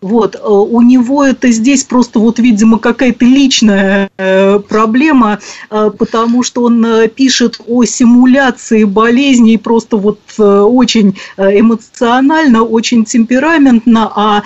[0.00, 6.44] вот, э, у него это здесь просто вот, видимо, какая-то личная э, проблема, э, потому
[6.44, 14.42] что он пишет о симуляции болезней просто вот очень эмоционально, очень темпераментно, а,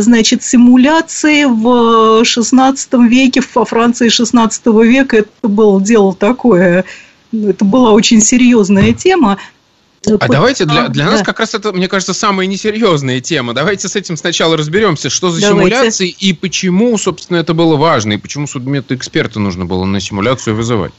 [0.00, 2.76] значит, симуляции в XVI
[3.08, 6.84] веке, во Франции XVI века это было дело такое,
[7.32, 9.38] это была очень серьезная тема,
[10.06, 10.30] а Под...
[10.30, 11.10] давайте для, для да.
[11.12, 13.54] нас как раз это, мне кажется, самая несерьезная тема.
[13.54, 15.58] Давайте с этим сначала разберемся, что за давайте.
[15.58, 20.92] симуляции и почему, собственно, это было важно, и почему судмедэксперта нужно было на симуляцию вызывать.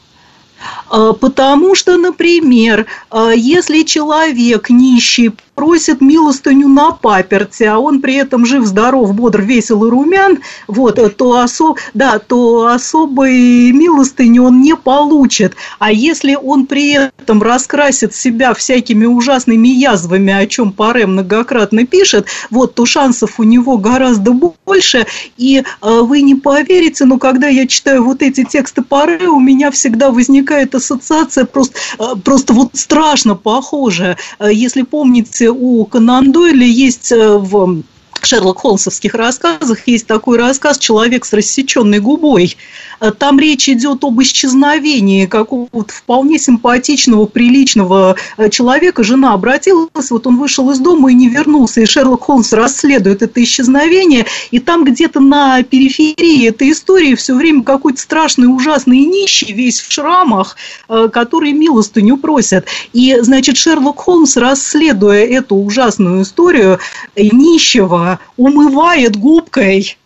[0.90, 8.16] А, потому что, например, а, если человек нищий просит милостыню на паперти, а он при
[8.16, 14.60] этом жив, здоров, бодр, весел и румян, вот, то, осо, да, то особой милостыни он
[14.60, 15.54] не получит.
[15.78, 22.26] А если он при этом раскрасит себя всякими ужасными язвами, о чем Паре многократно пишет,
[22.50, 25.06] вот, то шансов у него гораздо больше.
[25.36, 29.70] И э, вы не поверите, но когда я читаю вот эти тексты Паре, у меня
[29.70, 34.16] всегда возникает ассоциация просто, э, просто вот страшно похожая.
[34.38, 37.82] Э, если помните, у Конан Дойля есть э, в
[38.26, 42.56] Шерлок Холмсовских рассказах есть такой рассказ «Человек с рассеченной губой».
[43.00, 49.02] Э, там речь идет об исчезновении какого-то вполне симпатичного, приличного э, человека.
[49.02, 53.42] Жена обратилась, вот он вышел из дома и не вернулся, и Шерлок Холмс расследует это
[53.42, 59.80] исчезновение, и там где-то на периферии этой истории все время какой-то страшный, ужасный нищий, весь
[59.80, 60.56] в шрамах,
[60.88, 62.66] э, который милостыню просят.
[62.92, 66.78] И, значит, Шерлок Холмс, расследуя эту ужасную историю
[67.16, 69.96] нищего, умывает губкой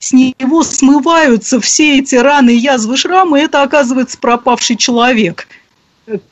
[0.00, 5.48] с него смываются все эти раны, язвы, шрамы, это оказывается пропавший человек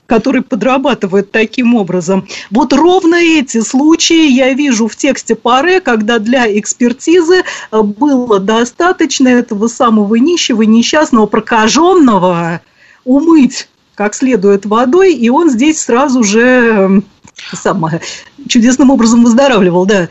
[0.07, 2.27] который подрабатывает таким образом.
[2.51, 9.29] Вот ровно эти случаи я вижу в тексте Паре, когда для экспертизы э, было достаточно
[9.29, 12.63] этого самого нищего, несчастного, прокаженного
[13.05, 18.01] умыть как следует водой, и он здесь сразу же э, самое,
[18.47, 20.09] чудесным образом выздоравливал, да.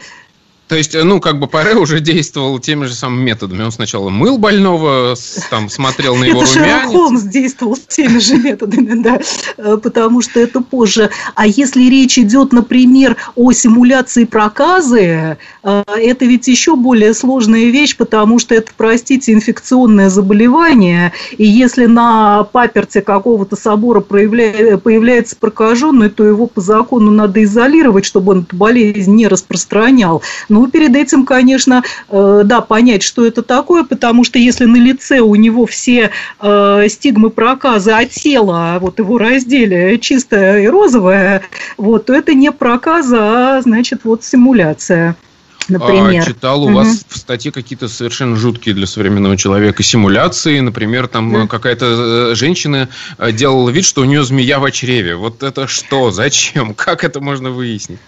[0.68, 3.64] То есть, ну, как бы Паре уже действовал теми же самыми методами.
[3.64, 5.16] Он сначала мыл больного,
[5.52, 6.82] там, смотрел на его это румянец.
[6.82, 9.20] Это Холмс действовал теми же методами, да,
[9.58, 11.12] э, потому что это позже.
[11.36, 17.96] А если речь идет, например, о симуляции проказы, э, это ведь еще более сложная вещь,
[17.96, 26.24] потому что это, простите, инфекционное заболевание, и если на паперте какого-то собора появляется прокаженный, то
[26.24, 30.24] его по закону надо изолировать, чтобы он эту болезнь не распространял.
[30.56, 35.20] Ну, перед этим, конечно, э, да, понять, что это такое, потому что если на лице
[35.20, 41.42] у него все э, стигмы проказа, а тело, вот его разделе чистое и розовое,
[41.76, 45.18] вот, то это не проказа, а, значит, вот симуляция
[45.68, 46.22] например.
[46.22, 46.76] А, читал у угу.
[46.76, 50.62] вас в статье какие-то совершенно жуткие для современного человека симуляции.
[50.62, 51.48] Например, там да.
[51.48, 52.88] какая-то э, женщина
[53.34, 55.18] делала вид, что у нее змея в чреве.
[55.18, 56.12] Вот это что?
[56.12, 56.74] Зачем?
[56.76, 58.00] Как это можно выяснить?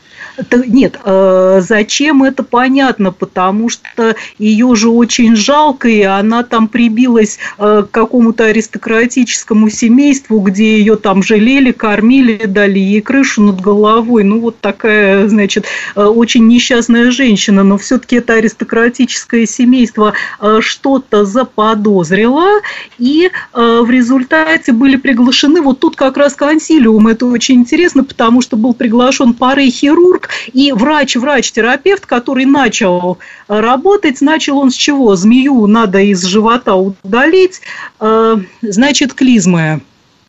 [0.52, 7.40] Нет, э, зачем это понятно, потому что ее же очень жалко, и она там прибилась
[7.58, 14.24] э, к какому-то аристократическому семейству, где ее там жалели, кормили, дали ей крышу над головой.
[14.24, 20.14] Ну, вот такая, значит, э, очень несчастная женщина, но все-таки это аристократическое семейство
[20.60, 22.62] что-то заподозрило,
[23.00, 28.56] и в результате были приглашены, вот тут как раз консилиум, это очень интересно, потому что
[28.56, 35.16] был приглашен парой хирург, и врач-врач-терапевт, который начал э, работать, начал он с чего?
[35.16, 37.62] Змею надо из живота удалить,
[38.00, 39.82] э, значит, клизмы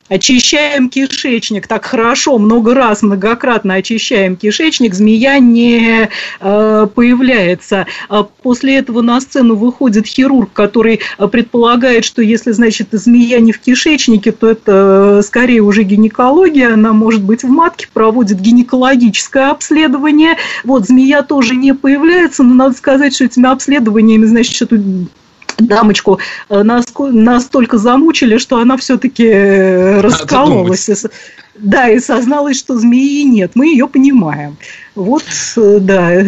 [0.09, 6.09] очищаем кишечник, так хорошо, много раз, многократно очищаем кишечник, змея не
[6.41, 7.87] э, появляется.
[8.09, 13.61] А после этого на сцену выходит хирург, который предполагает, что если, значит, змея не в
[13.61, 20.37] кишечнике, то это скорее уже гинекология, она может быть в матке, проводит гинекологическое обследование.
[20.65, 24.73] Вот, змея тоже не появляется, но надо сказать, что этими обследованиями, значит,
[25.59, 26.19] дамочку
[26.49, 30.89] э, настолько замучили, что она все-таки э, раскололась.
[31.57, 33.53] Да, и созналась, что змеи нет.
[33.55, 34.57] Мы ее понимаем.
[34.95, 35.25] Вот,
[35.57, 36.23] э, да.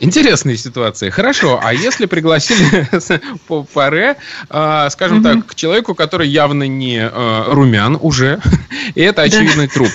[0.00, 1.10] Интересные ситуации.
[1.10, 2.88] Хорошо, а если пригласили
[3.46, 4.16] по паре,
[4.48, 8.40] а, скажем так, к человеку, который явно не а, румян уже,
[8.94, 9.90] и это очевидный труп.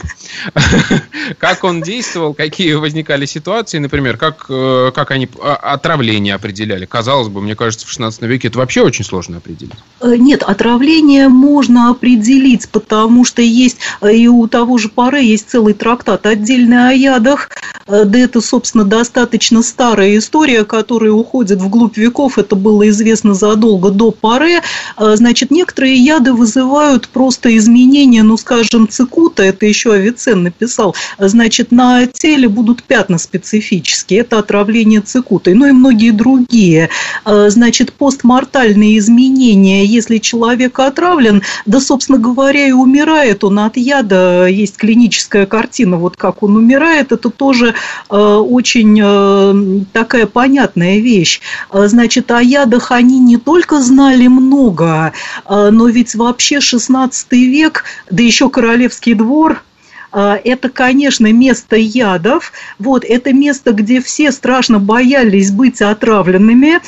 [1.39, 6.85] Как он действовал, какие возникали ситуации, например, как, э, как они а, отравление определяли?
[6.85, 9.73] Казалось бы, мне кажется, в 16 веке это вообще очень сложно определить.
[10.01, 15.49] Э, нет, отравление можно определить, потому что есть э, и у того же Паре есть
[15.49, 17.49] целый трактат отдельный о ядах,
[17.87, 19.63] да это, собственно, достаточно
[19.95, 24.61] старая история, которая уходит вглубь веков, это было известно задолго до Паре.
[24.97, 32.07] Значит, некоторые яды вызывают просто изменения, ну, скажем, цикута, это еще Авиценна написал, значит, на
[32.07, 36.89] теле будут пятна специфические, это отравление цикутой, ну и многие другие.
[37.25, 44.47] Э, значит, постмортальные изменения, если человек отравлен, да, собственно говоря, и умирает он от яда,
[44.47, 47.75] есть клиническая картина, вот как он умирает, это тоже
[48.09, 51.41] э, очень такая понятная вещь.
[51.71, 55.13] Значит, о ядах они не только знали много,
[55.49, 59.63] но ведь вообще 16 век, да еще королевский двор–
[60.17, 62.53] а, это, конечно, место ядов.
[62.79, 66.79] Вот, это место, где все страшно боялись быть отравленными.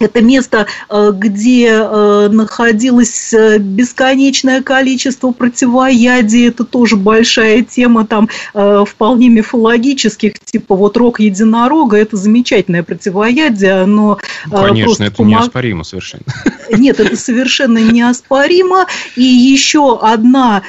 [0.00, 6.48] Это место, э, где э, находилось э, бесконечное количество противоядий.
[6.48, 11.96] Это тоже большая тема там вполне мифологических, типа вот рог единорога.
[11.96, 14.18] Это замечательное противоядие, но
[14.50, 15.32] Конечно, это помог...
[15.32, 16.24] неоспоримо совершенно.
[16.70, 18.86] Нет, это совершенно неоспоримо.
[19.16, 20.62] И еще одна,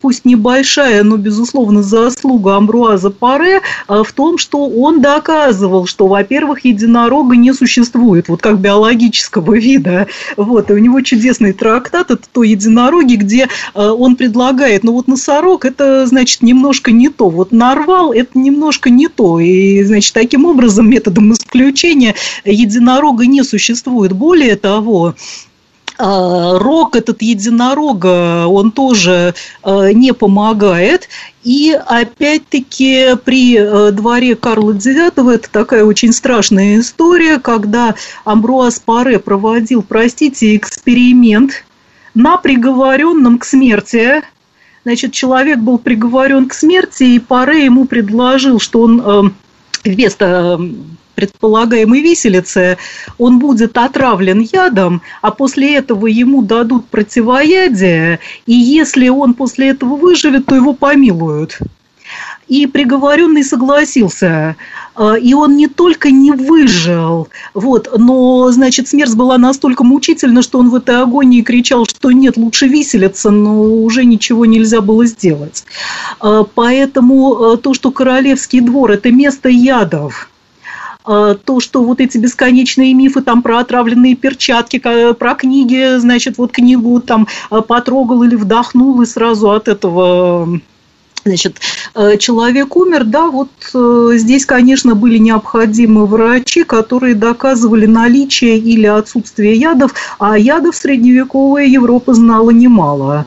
[0.00, 7.36] пусть небольшая, но, безусловно, заслуга Амбруаза Паре в том, что он доказывал, что, во-первых, единорога
[7.36, 8.28] не существует.
[8.28, 10.08] Вот как биологического вида.
[10.36, 15.08] Вот, и у него чудесный трактат, это то единороги, где э, он предлагает, ну вот
[15.08, 17.30] носорог, это, значит, немножко не то.
[17.30, 19.40] Вот нарвал, это немножко не то.
[19.40, 22.14] И, значит, таким образом, методом исключения
[22.44, 24.12] единорога не существует.
[24.12, 25.14] Более того,
[25.98, 29.34] а, рог этот единорога, он тоже
[29.64, 31.08] э, не помогает.
[31.42, 39.18] И опять-таки при э, дворе Карла IX это такая очень страшная история, когда Амбруаз Паре
[39.18, 41.64] проводил, простите, эксперимент
[42.14, 44.22] на приговоренном к смерти.
[44.84, 49.30] Значит, человек был приговорен к смерти, и Паре ему предложил, что он э,
[49.84, 50.60] вместо
[51.18, 52.78] предполагаемой виселице,
[53.18, 59.96] он будет отравлен ядом, а после этого ему дадут противоядие, и если он после этого
[59.96, 61.58] выживет, то его помилуют.
[62.46, 64.56] И приговоренный согласился.
[64.94, 70.58] А, и он не только не выжил, вот, но, значит, смерть была настолько мучительна, что
[70.58, 75.64] он в этой агонии кричал, что нет, лучше виселиться, но уже ничего нельзя было сделать.
[76.20, 80.28] А, поэтому а, то, что Королевский двор– это место ядов,
[81.08, 87.00] то, что вот эти бесконечные мифы там про отравленные перчатки, про книги, значит, вот книгу
[87.00, 90.60] там а, потрогал или вдохнул, и сразу от этого
[91.24, 91.60] Значит,
[91.94, 98.86] э, человек умер, да, вот э, здесь, конечно, были необходимы врачи, которые доказывали наличие или
[98.86, 103.26] отсутствие ядов, а ядов средневековая Европа знала немало.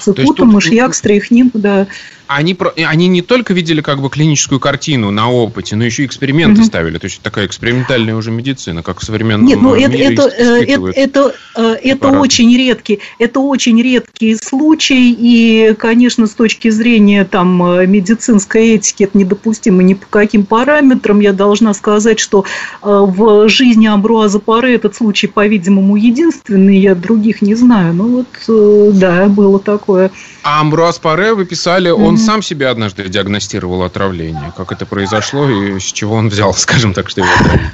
[0.00, 1.86] Цикута, мышьяк, стрихнин, да
[2.26, 6.60] они, они не только видели как бы клиническую картину на опыте, но еще и эксперименты
[6.60, 6.66] угу.
[6.66, 6.98] ставили.
[6.98, 10.90] То есть такая экспериментальная уже медицина, как в современном Нет, ну мире это, это, это,
[10.90, 17.62] это, э, это очень редкий, это очень редкий случай, и, конечно, с точки зрения там
[17.62, 21.20] э, медицинской этики это недопустимо ни по каким параметрам.
[21.20, 22.44] Я должна сказать, что
[22.82, 27.92] э, в жизни Амбруаза Паре этот случай, по-видимому, единственный, я других не знаю.
[27.92, 30.10] Ну вот, да, было такое.
[30.42, 34.52] А Амбруаз Паре вы писали, он он сам себе однажды диагностировал отравление.
[34.56, 37.72] Как это произошло и с чего он взял, скажем так, что его отравили?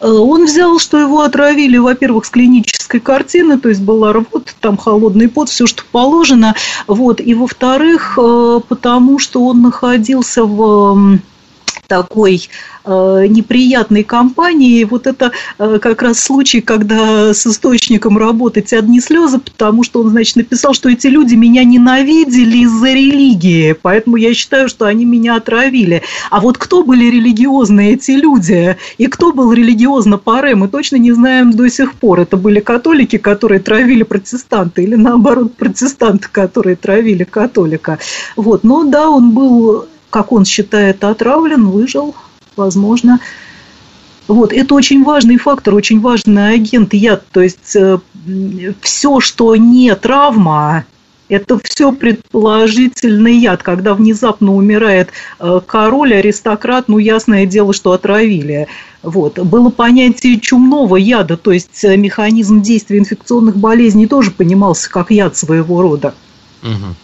[0.00, 4.76] Э, он взял, что его отравили, во-первых, с клинической картины, то есть была рвота, там
[4.76, 6.54] холодный пот, все, что положено.
[6.86, 7.20] Вот.
[7.20, 11.18] И, во-вторых, э, потому что он находился в
[11.88, 12.48] такой
[12.84, 14.84] э, неприятной компании.
[14.84, 20.10] Вот это э, как раз случай, когда с источником работать одни слезы, потому что он,
[20.10, 25.36] значит, написал, что эти люди меня ненавидели из-за религии, поэтому я считаю, что они меня
[25.36, 26.02] отравили.
[26.30, 31.12] А вот кто были религиозные эти люди и кто был религиозно паре, мы точно не
[31.12, 32.20] знаем до сих пор.
[32.20, 37.98] Это были католики, которые травили протестанта, или наоборот протестанты, которые травили католика.
[38.36, 38.62] Вот.
[38.62, 42.14] Но да, он был как он считает, отравлен, выжил,
[42.56, 43.20] возможно.
[44.26, 47.24] Вот, это очень важный фактор, очень важный агент яд.
[47.32, 47.98] То есть э,
[48.82, 50.84] все, что не травма,
[51.28, 53.62] это все предположительный яд.
[53.62, 58.68] Когда внезапно умирает э, король, аристократ, ну, ясное дело, что отравили.
[59.02, 59.38] Вот.
[59.38, 65.36] Было понятие чумного яда, то есть э, механизм действия инфекционных болезней тоже понимался как яд
[65.36, 66.14] своего рода.
[66.62, 66.94] Угу.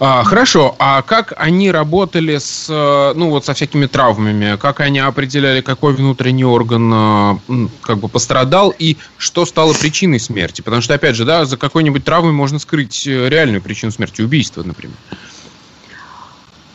[0.00, 4.56] А, хорошо, а как они работали с, э, ну вот со всякими травмами?
[4.56, 10.62] Как они определяли, какой внутренний орган э, как бы пострадал и что стало причиной смерти?
[10.62, 14.62] Потому что, опять же, да, за какой-нибудь травмой можно скрыть э, реальную причину смерти, убийство,
[14.62, 14.96] например.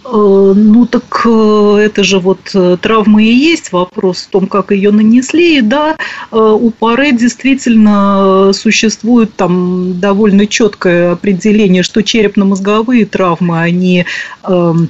[0.10, 4.72] Э, ну так э, это же вот э, травма и есть вопрос в том, как
[4.72, 5.58] ее нанесли.
[5.58, 5.98] И да,
[6.32, 14.06] у паре действительно существует там довольно четкое определение, что черепно-мозговые травмы, они
[14.44, 14.90] эм,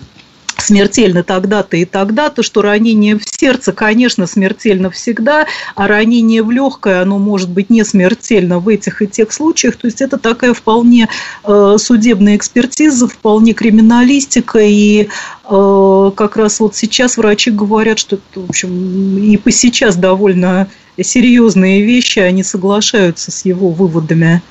[0.62, 7.02] смертельно тогда-то и тогда-то, что ранение в сердце, конечно, смертельно всегда, а ранение в легкое,
[7.02, 9.76] оно может быть не смертельно в этих и тех случаях.
[9.76, 11.10] То есть это такая вполне
[11.44, 15.08] э, судебная экспертиза, вполне криминалистика, и
[15.50, 20.68] э, как раз вот сейчас врачи говорят, что в общем, и по сейчас довольно
[21.00, 24.42] серьезные вещи, они соглашаются с его выводами.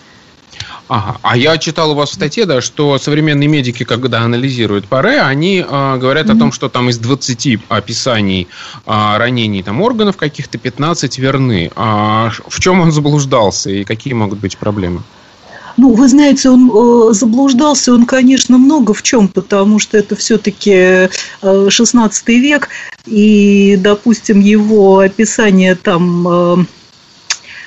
[0.89, 1.19] Ага.
[1.23, 5.59] А я читал у вас в статье, да, что современные медики, когда анализируют паре, они
[5.59, 6.37] э, говорят mm-hmm.
[6.37, 8.47] о том, что там из 20 описаний
[8.87, 11.73] э, ранений там, органов каких-то 15 верны.
[11.75, 15.03] А в чем он заблуждался и какие могут быть проблемы?
[15.77, 21.11] Ну, вы знаете, он э, заблуждался, он, конечно, много в чем, потому что это все-таки
[21.43, 22.69] э, 16 век,
[23.05, 26.65] и, допустим, его описание там э,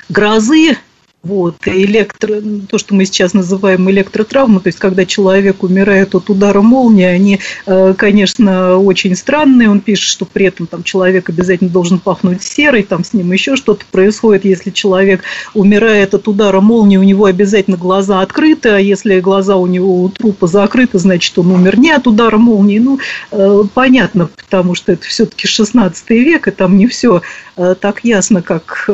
[0.10, 0.78] грозы
[1.22, 6.62] вот, электро, то, что мы сейчас называем электротравма, то есть когда человек умирает от удара
[6.62, 9.70] молнии, они, э, конечно, очень странные.
[9.70, 13.58] Он пишет, что при этом там, человек обязательно должен пахнуть серой, там с ним еще
[13.58, 14.46] что-то происходит.
[14.46, 19.68] Если человек умирает от удара молнии, у него обязательно глаза открыты, а если глаза у
[19.68, 22.80] него у трупа закрыты, значит, он умер не от удара молнии.
[22.80, 23.00] Ну,
[23.32, 27.22] э, понятно, потому что это все-таки 16 век, и там не все
[27.58, 28.90] э, так ясно, как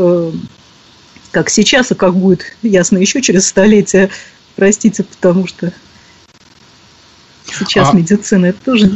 [1.35, 4.09] как сейчас, и как будет ясно еще через столетия.
[4.55, 5.73] Простите, потому что
[7.45, 7.97] сейчас а...
[7.97, 8.89] медицина это тоже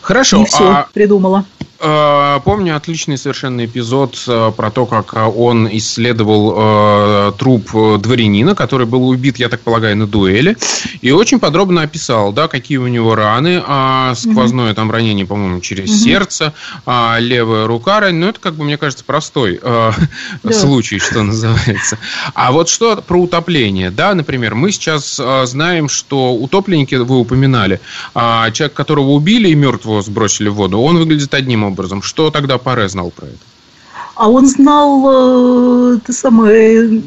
[0.00, 0.36] Хорошо.
[0.36, 0.88] не все а...
[0.94, 1.44] придумала.
[1.84, 8.86] Э, помню отличный совершенно эпизод э, про то, как он исследовал э, труп дворянина, который
[8.86, 10.56] был убит, я так полагаю, на дуэли,
[11.02, 14.76] и очень подробно описал, да, какие у него раны, а, сквозное угу.
[14.76, 15.98] там ранение, по-моему, через угу.
[15.98, 16.54] сердце,
[16.86, 19.92] а, левая рука, ну это как бы мне кажется простой да.
[20.52, 21.98] случай, что называется.
[22.34, 27.80] А вот что про утопление, да, например, мы сейчас знаем, что утопленники вы упоминали,
[28.14, 31.73] а, человек, которого убили и мертвого сбросили в воду, он выглядит одним образом.
[32.02, 33.38] Что тогда Паре знал про это?
[34.14, 37.02] А он знал это самое,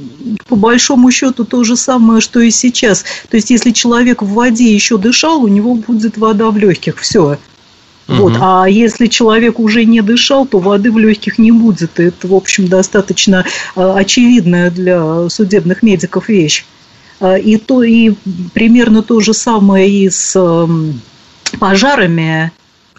[0.47, 3.05] по большому счету, то же самое, что и сейчас.
[3.29, 6.97] То есть, если человек в воде еще дышал, у него будет вода в легких.
[6.97, 7.37] Все.
[8.07, 8.17] Угу.
[8.17, 8.33] Вот.
[8.39, 11.99] А если человек уже не дышал, то воды в легких не будет.
[11.99, 13.45] Это, в общем, достаточно
[13.75, 16.65] а, очевидная для судебных медиков вещь.
[17.19, 18.13] А, и, то, и
[18.53, 20.37] примерно то же самое и с
[21.59, 22.51] пожарами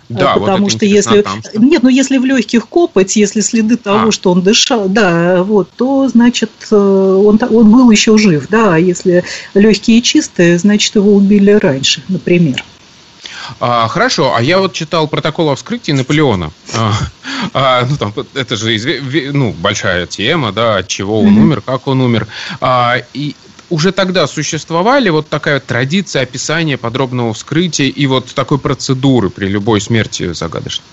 [0.09, 1.61] да, потому вот что если там, что...
[1.61, 4.13] нет, ну если в легких копоть, если следы того, а.
[4.13, 8.79] что он дышал, да, вот, то значит э, он он был еще жив, да, а
[8.79, 12.65] если легкие чистые, значит его убили раньше, например.
[13.61, 16.51] А, хорошо, а я вот читал протокол о вскрытии Наполеона.
[16.75, 16.93] А,
[17.55, 18.77] а, ну, там, это же
[19.33, 21.43] ну, большая тема, да, от чего он mm-hmm.
[21.43, 22.27] умер, как он умер.
[22.61, 23.35] А, и
[23.71, 29.81] уже тогда существовали вот такая традиция описания подробного вскрытия и вот такой процедуры при любой
[29.81, 30.85] смерти загадочной?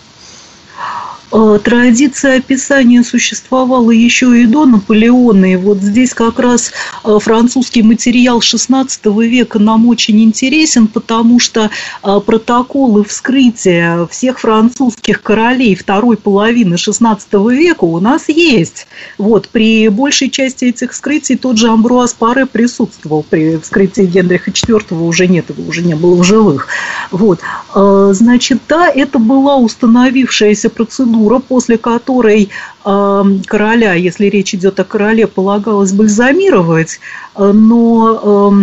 [1.38, 5.52] Э, традиция описания существовала еще и до Наполеона.
[5.52, 6.72] И вот здесь как раз
[7.04, 8.88] э, французский материал XVI
[9.28, 11.70] века нам очень интересен, потому что
[12.04, 17.20] э, протоколы вскрытия всех французских королей второй половины XVI
[17.54, 18.88] века у нас есть.
[19.18, 23.24] Вот, при большей части этих вскрытий тот же Амбруаз Паре присутствовал.
[23.30, 26.68] При вскрытии Генриха IV уже нет, его уже не было в живых.
[27.12, 27.42] Вот.
[27.74, 32.50] Значит, да, это была установившаяся процедура процедура, после которой
[32.86, 37.00] э, короля, если речь идет о короле, полагалось бальзамировать,
[37.38, 38.54] но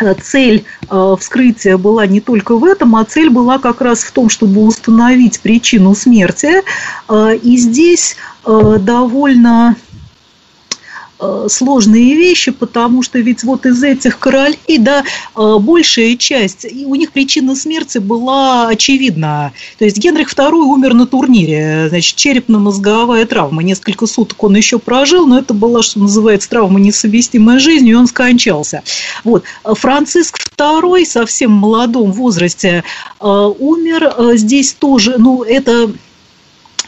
[0.00, 4.12] э, цель э, вскрытия была не только в этом, а цель была как раз в
[4.12, 6.62] том, чтобы установить причину смерти.
[7.08, 8.16] Э, и здесь
[8.46, 9.76] э, довольно
[11.48, 15.04] сложные вещи, потому что ведь вот из этих королей, да,
[15.36, 19.52] э, большая часть, и у них причина смерти была очевидна.
[19.78, 23.62] То есть Генрих II умер на турнире, значит, черепно-мозговая травма.
[23.62, 27.98] Несколько суток он еще прожил, но это была, что называется, травма несовместимая с жизнью, и
[27.98, 28.82] он скончался.
[29.24, 29.44] Вот.
[29.64, 32.84] Франциск II в совсем молодом возрасте
[33.20, 34.14] э, умер.
[34.36, 35.92] Здесь тоже, ну, это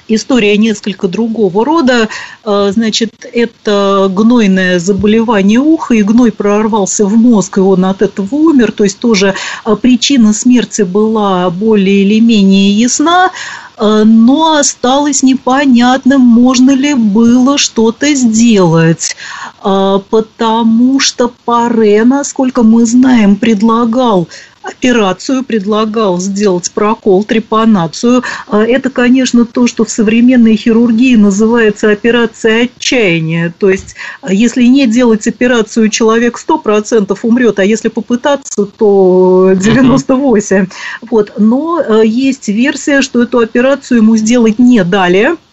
[0.08, 2.08] история несколько другого рода.
[2.44, 8.34] Э, значит, это гнойное заболевание уха, и гной прорвался в мозг, и он от этого
[8.34, 8.72] умер.
[8.72, 9.34] То есть тоже
[9.64, 13.30] э, причина смерти была более или менее ясна
[13.76, 19.16] э, но осталось непонятным, можно ли было что-то сделать,
[19.62, 24.28] потому что Паре, насколько мы знаем, предлагал
[24.62, 28.22] операцию, предлагал сделать прокол, трепанацию.
[28.48, 33.52] А это, конечно, то, что в современной хирургии называется операция отчаяния.
[33.58, 33.96] То есть,
[34.28, 40.70] если не делать операцию, человек 100% умрет, а если попытаться, то 98%.
[41.10, 41.32] Вот.
[41.38, 45.36] Но э, есть версия, что эту операцию ему сделать не дали–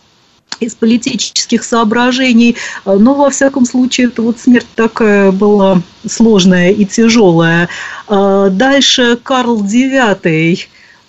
[0.60, 2.56] из политических соображений,
[2.86, 7.70] э, но во всяком случае это вот смерть такая была сложная и тяжелая.
[8.08, 10.60] Э, дальше Карл IX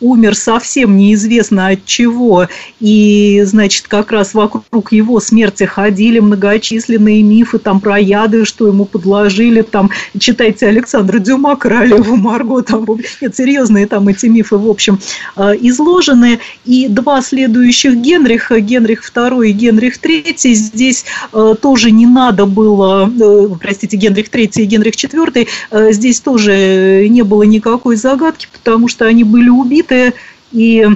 [0.01, 2.49] умер совсем неизвестно от чего,
[2.81, 8.85] и, значит, как раз вокруг его смерти ходили многочисленные мифы там про яды, что ему
[8.85, 12.87] подложили, там, читайте Александра Дюма, Королеву Марго, там,
[13.21, 14.99] нет, серьезные там эти мифы, в общем,
[15.37, 22.07] э, изложены, и два следующих Генриха, Генрих II и Генрих III, здесь э, тоже не
[22.07, 25.47] надо было, э, простите, Генрих III и Генрих IV,
[25.93, 30.15] здесь тоже не было никакой загадки, потому что они были убиты, убиты,
[30.53, 30.87] и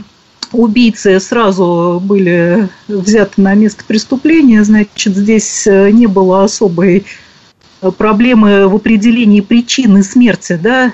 [0.53, 7.05] убийцы сразу были взяты на место преступления, значит, здесь э, не было особой
[7.81, 10.93] э, проблемы в определении причины смерти, да,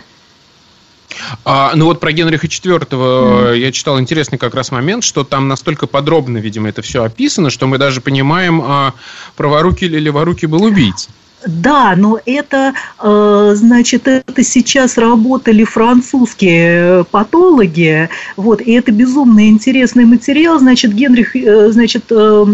[1.45, 3.59] а, ну вот про Генриха IV mm.
[3.59, 7.67] я читал интересный как раз момент, что там настолько подробно, видимо, это все описано, что
[7.67, 8.95] мы даже понимаем, а,
[9.37, 11.11] праворукий или леворукий был убийца.
[11.47, 20.05] Да, но это, э, значит, это сейчас работали французские патологи, вот, и это безумно интересный
[20.05, 22.45] материал, значит, Генрих, э, значит, э,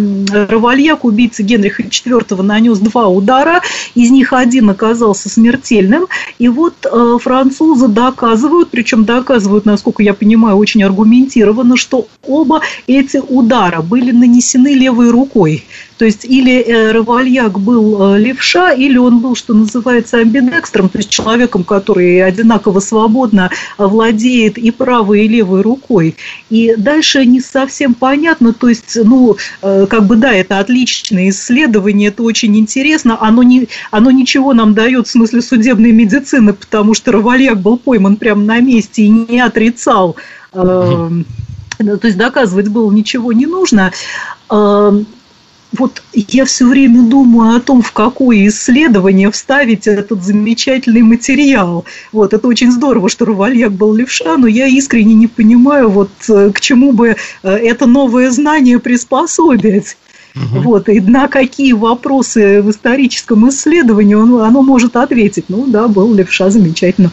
[0.48, 3.60] Равальяк, убийца Генриха IV, нанес два удара,
[3.96, 6.06] из них один оказался смертельным,
[6.38, 6.74] и вот
[7.20, 14.74] французы доказывают, причем доказывают, насколько я понимаю, очень аргументированно, что оба эти удара были нанесены
[14.74, 15.64] левой рукой,
[15.98, 21.64] то есть или Равальяк был левша, или он был, что называется, амбидекстром, то есть человеком,
[21.64, 26.16] который одинаково свободно владеет и правой, и левой рукой.
[26.50, 32.08] И дальше не совсем понятно, то есть, ну, э, как бы, да, это отличное исследование,
[32.08, 37.12] это очень интересно, оно, не, оно ничего нам дает в смысле судебной медицины, потому что
[37.12, 40.16] Равальяк был пойман прямо на месте и не отрицал
[40.52, 41.10] э,
[41.78, 43.92] то есть доказывать было ничего не нужно.
[45.78, 51.84] Вот я все время думаю о том, в какое исследование вставить этот замечательный материал.
[52.12, 56.50] Вот, это очень здорово, что Равальяк был левша, но я искренне не понимаю, вот э,
[56.52, 59.96] к чему бы э, это новое знание приспособить.
[60.34, 60.62] Угу.
[60.62, 65.46] Вот, и на какие вопросы в историческом исследовании он, оно может ответить.
[65.48, 67.10] Ну да, был левша, замечательно.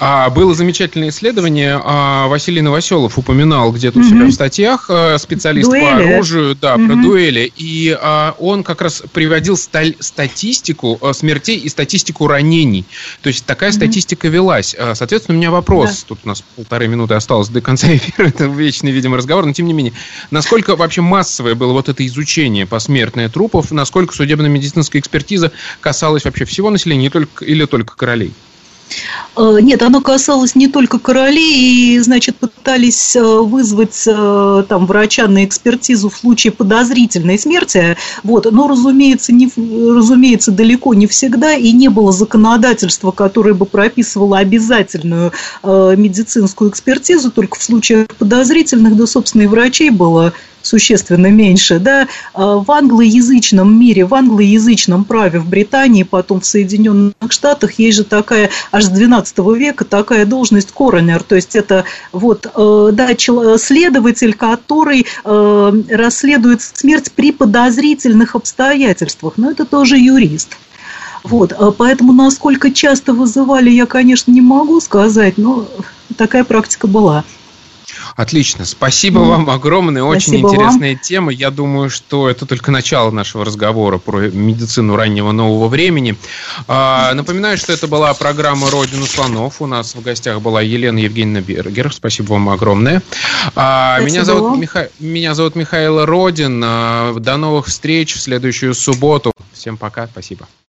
[0.00, 1.80] А, было замечательное исследование.
[1.82, 5.82] А, Василий Новоселов упоминал где-то у себя в статьях, э, специалист дуэли.
[5.82, 6.86] по оружию, да, угу.
[6.86, 7.52] про дуэли.
[7.56, 12.84] И а, он как раз приводил статистику э, смертей и статистику ранений.
[13.22, 13.76] То есть такая угу.
[13.76, 14.76] статистика велась.
[14.94, 15.90] Соответственно, у меня вопрос.
[15.90, 16.04] Да.
[16.08, 18.26] Тут у нас полторы минуты осталось до конца эфира.
[18.28, 19.46] Это вечный, видимо, разговор.
[19.46, 19.94] Но тем не менее,
[20.30, 23.72] насколько вообще массовое было вот это изучение посмертное трупов?
[23.72, 28.32] Насколько судебно-медицинская экспертиза касалась вообще всего населения, не только, или только королей?
[29.36, 35.26] Э, нет, оно касалось не только королей, и, значит, пытались э, вызвать э, там врача
[35.28, 41.72] на экспертизу в случае подозрительной смерти, вот, но, разумеется, не, разумеется, далеко не всегда, и
[41.72, 45.32] не было законодательства, которое бы прописывало обязательную
[45.62, 50.32] медицинскую экспертизу, только в случаях подозрительных, да, собственно, и врачей было
[50.68, 57.14] существенно меньше, да, а в англоязычном мире, в англоязычном праве в Британии, потом в Соединенных
[57.30, 62.46] Штатах есть же такая, аж с 12 века, такая должность коронер, то есть это вот,
[62.54, 63.08] э, да,
[63.58, 70.56] следователь, который э, расследует смерть при подозрительных обстоятельствах, но это тоже юрист.
[71.24, 75.66] Вот, поэтому насколько часто вызывали, я, конечно, не могу сказать, но
[76.16, 77.24] такая практика была.
[78.18, 78.64] Отлично.
[78.64, 79.28] Спасибо mm.
[79.28, 80.02] вам огромное.
[80.02, 80.98] Очень Спасибо интересная вам.
[80.98, 81.32] тема.
[81.32, 86.16] Я думаю, что это только начало нашего разговора про медицину раннего нового времени.
[86.66, 89.62] А, напоминаю, что это была программа «Родина слонов».
[89.62, 91.92] У нас в гостях была Елена Евгеньевна Бергер.
[91.92, 93.02] Спасибо вам огромное.
[93.54, 94.90] А, меня, зовут Миха...
[94.98, 96.60] меня зовут Михаил Родин.
[96.66, 99.30] А, до новых встреч в следующую субботу.
[99.52, 100.08] Всем пока.
[100.08, 100.48] Спасибо.